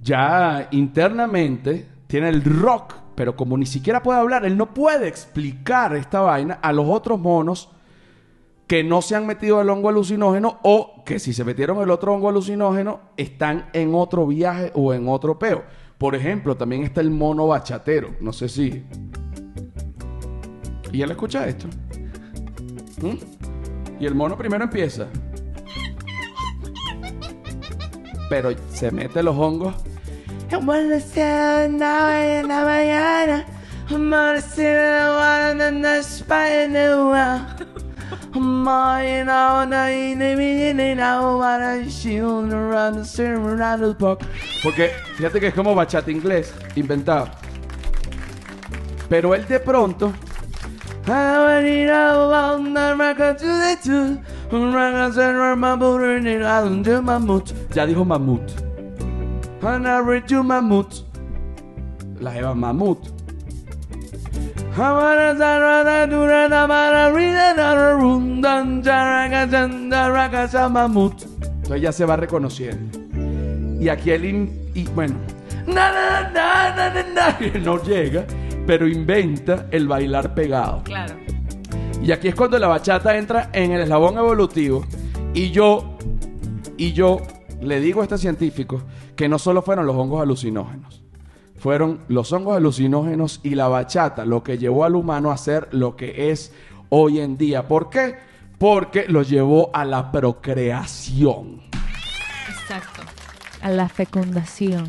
ya 0.00 0.68
internamente 0.72 1.88
tiene 2.06 2.28
el 2.28 2.44
rock, 2.44 2.94
pero 3.14 3.34
como 3.36 3.56
ni 3.56 3.66
siquiera 3.66 4.02
puede 4.02 4.20
hablar, 4.20 4.44
él 4.44 4.56
no 4.56 4.72
puede 4.74 5.08
explicar 5.08 5.96
esta 5.96 6.20
vaina 6.20 6.54
a 6.62 6.72
los 6.72 6.86
otros 6.88 7.18
monos 7.18 7.70
que 8.66 8.84
no 8.84 9.02
se 9.02 9.16
han 9.16 9.26
metido 9.26 9.60
el 9.60 9.68
hongo 9.68 9.88
alucinógeno 9.88 10.58
o 10.62 11.02
que 11.04 11.18
si 11.18 11.32
se 11.32 11.44
metieron 11.44 11.82
el 11.82 11.90
otro 11.90 12.14
hongo 12.14 12.28
alucinógeno 12.28 13.00
están 13.16 13.68
en 13.72 13.94
otro 13.94 14.26
viaje 14.26 14.72
o 14.74 14.94
en 14.94 15.08
otro 15.08 15.38
peo. 15.38 15.64
Por 15.98 16.14
ejemplo, 16.14 16.56
también 16.56 16.82
está 16.82 17.00
el 17.00 17.10
mono 17.10 17.46
bachatero. 17.46 18.16
No 18.20 18.32
sé 18.32 18.48
si. 18.48 18.84
¿Y 20.90 21.02
él 21.02 21.10
escucha 21.10 21.46
esto? 21.46 21.68
¿Mm? 23.00 23.16
Y 24.00 24.06
el 24.06 24.14
mono 24.14 24.36
primero 24.36 24.64
empieza. 24.64 25.06
Pero 28.28 28.50
se 28.72 28.90
mete 28.90 29.22
los 29.22 29.36
hongos. 29.36 29.74
Porque 44.62 44.90
fíjate 45.16 45.40
que 45.40 45.48
es 45.48 45.54
como 45.54 45.74
bachata 45.74 46.10
inglés, 46.10 46.54
inventado. 46.74 47.28
Pero 49.08 49.34
él 49.34 49.46
de 49.46 49.60
pronto. 49.60 50.12
Ya 57.74 57.84
dijo 57.84 58.04
mamut. 58.04 58.42
La 62.20 62.36
Eva 62.38 62.54
mamut. 62.54 63.11
Entonces 71.56 71.80
ya 71.82 71.92
se 71.92 72.04
va 72.04 72.16
reconociendo. 72.16 72.98
Y 73.80 73.88
aquí 73.88 74.10
in- 74.12 74.70
y, 74.74 74.84
bueno, 74.84 75.16
na, 75.66 75.92
na, 76.32 77.04
na, 77.14 77.38
no 77.62 77.82
llega, 77.82 78.24
pero 78.66 78.88
inventa 78.88 79.66
el 79.70 79.86
bailar 79.88 80.34
pegado. 80.34 80.82
Claro. 80.84 81.14
Y 82.02 82.10
aquí 82.12 82.28
es 82.28 82.34
cuando 82.34 82.58
la 82.58 82.68
bachata 82.68 83.16
entra 83.16 83.50
en 83.52 83.72
el 83.72 83.82
eslabón 83.82 84.16
evolutivo. 84.16 84.84
Y 85.34 85.50
yo, 85.50 85.96
y 86.76 86.92
yo 86.92 87.20
le 87.60 87.78
digo 87.80 88.00
a 88.00 88.04
este 88.04 88.18
científico 88.18 88.82
que 89.16 89.28
no 89.28 89.38
solo 89.38 89.62
fueron 89.62 89.86
los 89.86 89.96
hongos 89.96 90.22
alucinógenos, 90.22 91.01
fueron 91.62 92.00
los 92.08 92.32
hongos 92.32 92.56
alucinógenos 92.56 93.38
y 93.44 93.54
la 93.54 93.68
bachata 93.68 94.24
lo 94.24 94.42
que 94.42 94.58
llevó 94.58 94.84
al 94.84 94.96
humano 94.96 95.30
a 95.30 95.36
ser 95.36 95.68
lo 95.70 95.94
que 95.94 96.32
es 96.32 96.52
hoy 96.88 97.20
en 97.20 97.38
día. 97.38 97.68
¿Por 97.68 97.88
qué? 97.88 98.16
Porque 98.58 99.06
lo 99.06 99.22
llevó 99.22 99.70
a 99.72 99.84
la 99.84 100.10
procreación. 100.10 101.60
Exacto. 102.50 103.02
A 103.60 103.70
la 103.70 103.88
fecundación. 103.88 104.88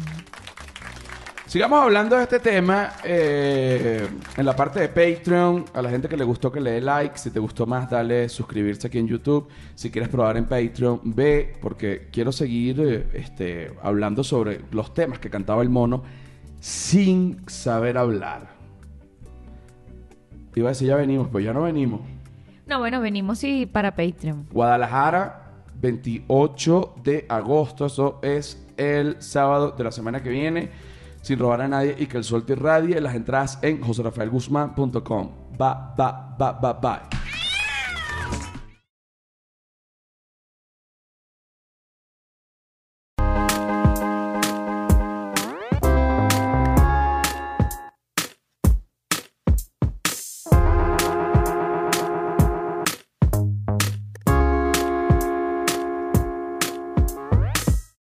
Sigamos 1.46 1.84
hablando 1.84 2.16
de 2.16 2.24
este 2.24 2.40
tema 2.40 2.94
eh, 3.04 4.08
en 4.36 4.44
la 4.44 4.56
parte 4.56 4.80
de 4.80 4.90
Patreon. 4.90 5.66
A 5.76 5.82
la 5.84 5.92
gente 5.92 6.10
que 6.10 6.18
le 6.18 6.24
gustó 6.24 6.52
que 6.52 6.60
le 6.60 6.72
dé 6.72 6.82
like. 6.82 7.20
Si 7.20 7.30
te 7.30 7.40
gustó 7.40 7.68
más, 7.68 7.88
dale 7.88 8.30
suscribirse 8.30 8.88
aquí 8.88 8.98
en 8.98 9.08
YouTube. 9.08 9.48
Si 9.76 9.92
quieres 9.92 10.10
probar 10.10 10.38
en 10.38 10.46
Patreon, 10.46 11.02
ve, 11.04 11.54
porque 11.62 12.08
quiero 12.12 12.32
seguir 12.32 12.82
eh, 12.82 13.08
este, 13.14 13.72
hablando 13.84 14.24
sobre 14.24 14.62
los 14.72 14.92
temas 14.96 15.20
que 15.20 15.30
cantaba 15.30 15.62
el 15.62 15.70
mono 15.70 16.23
sin 16.64 17.44
saber 17.50 17.98
hablar. 17.98 18.48
Iba 20.56 20.70
a 20.70 20.72
decir 20.72 20.88
ya 20.88 20.96
venimos, 20.96 21.28
pero 21.28 21.42
ya 21.42 21.52
no 21.52 21.64
venimos. 21.64 22.00
No, 22.66 22.80
bueno, 22.80 23.02
venimos 23.02 23.44
y 23.44 23.66
para 23.66 23.92
Patreon. 23.92 24.48
Guadalajara, 24.50 25.52
28 25.82 26.96
de 27.04 27.26
agosto. 27.28 27.88
Eso 27.88 28.22
es 28.24 28.66
el 28.78 29.22
sábado 29.22 29.72
de 29.72 29.84
la 29.84 29.92
semana 29.92 30.24
que 30.24 30.30
viene. 30.30 30.70
Sin 31.22 31.38
robar 31.38 31.62
a 31.64 31.68
nadie 31.68 31.98
y 32.00 32.06
que 32.06 32.16
el 32.16 32.24
sol 32.24 32.46
te 32.46 32.54
irradie. 32.54 33.02
Las 33.02 33.16
entradas 33.16 33.60
en 33.62 33.82
joserafaelguzmán.com. 33.82 35.32
Va, 35.62 35.94
va, 36.00 36.38
va, 36.40 36.52
va, 36.54 36.74
va. 36.74 37.10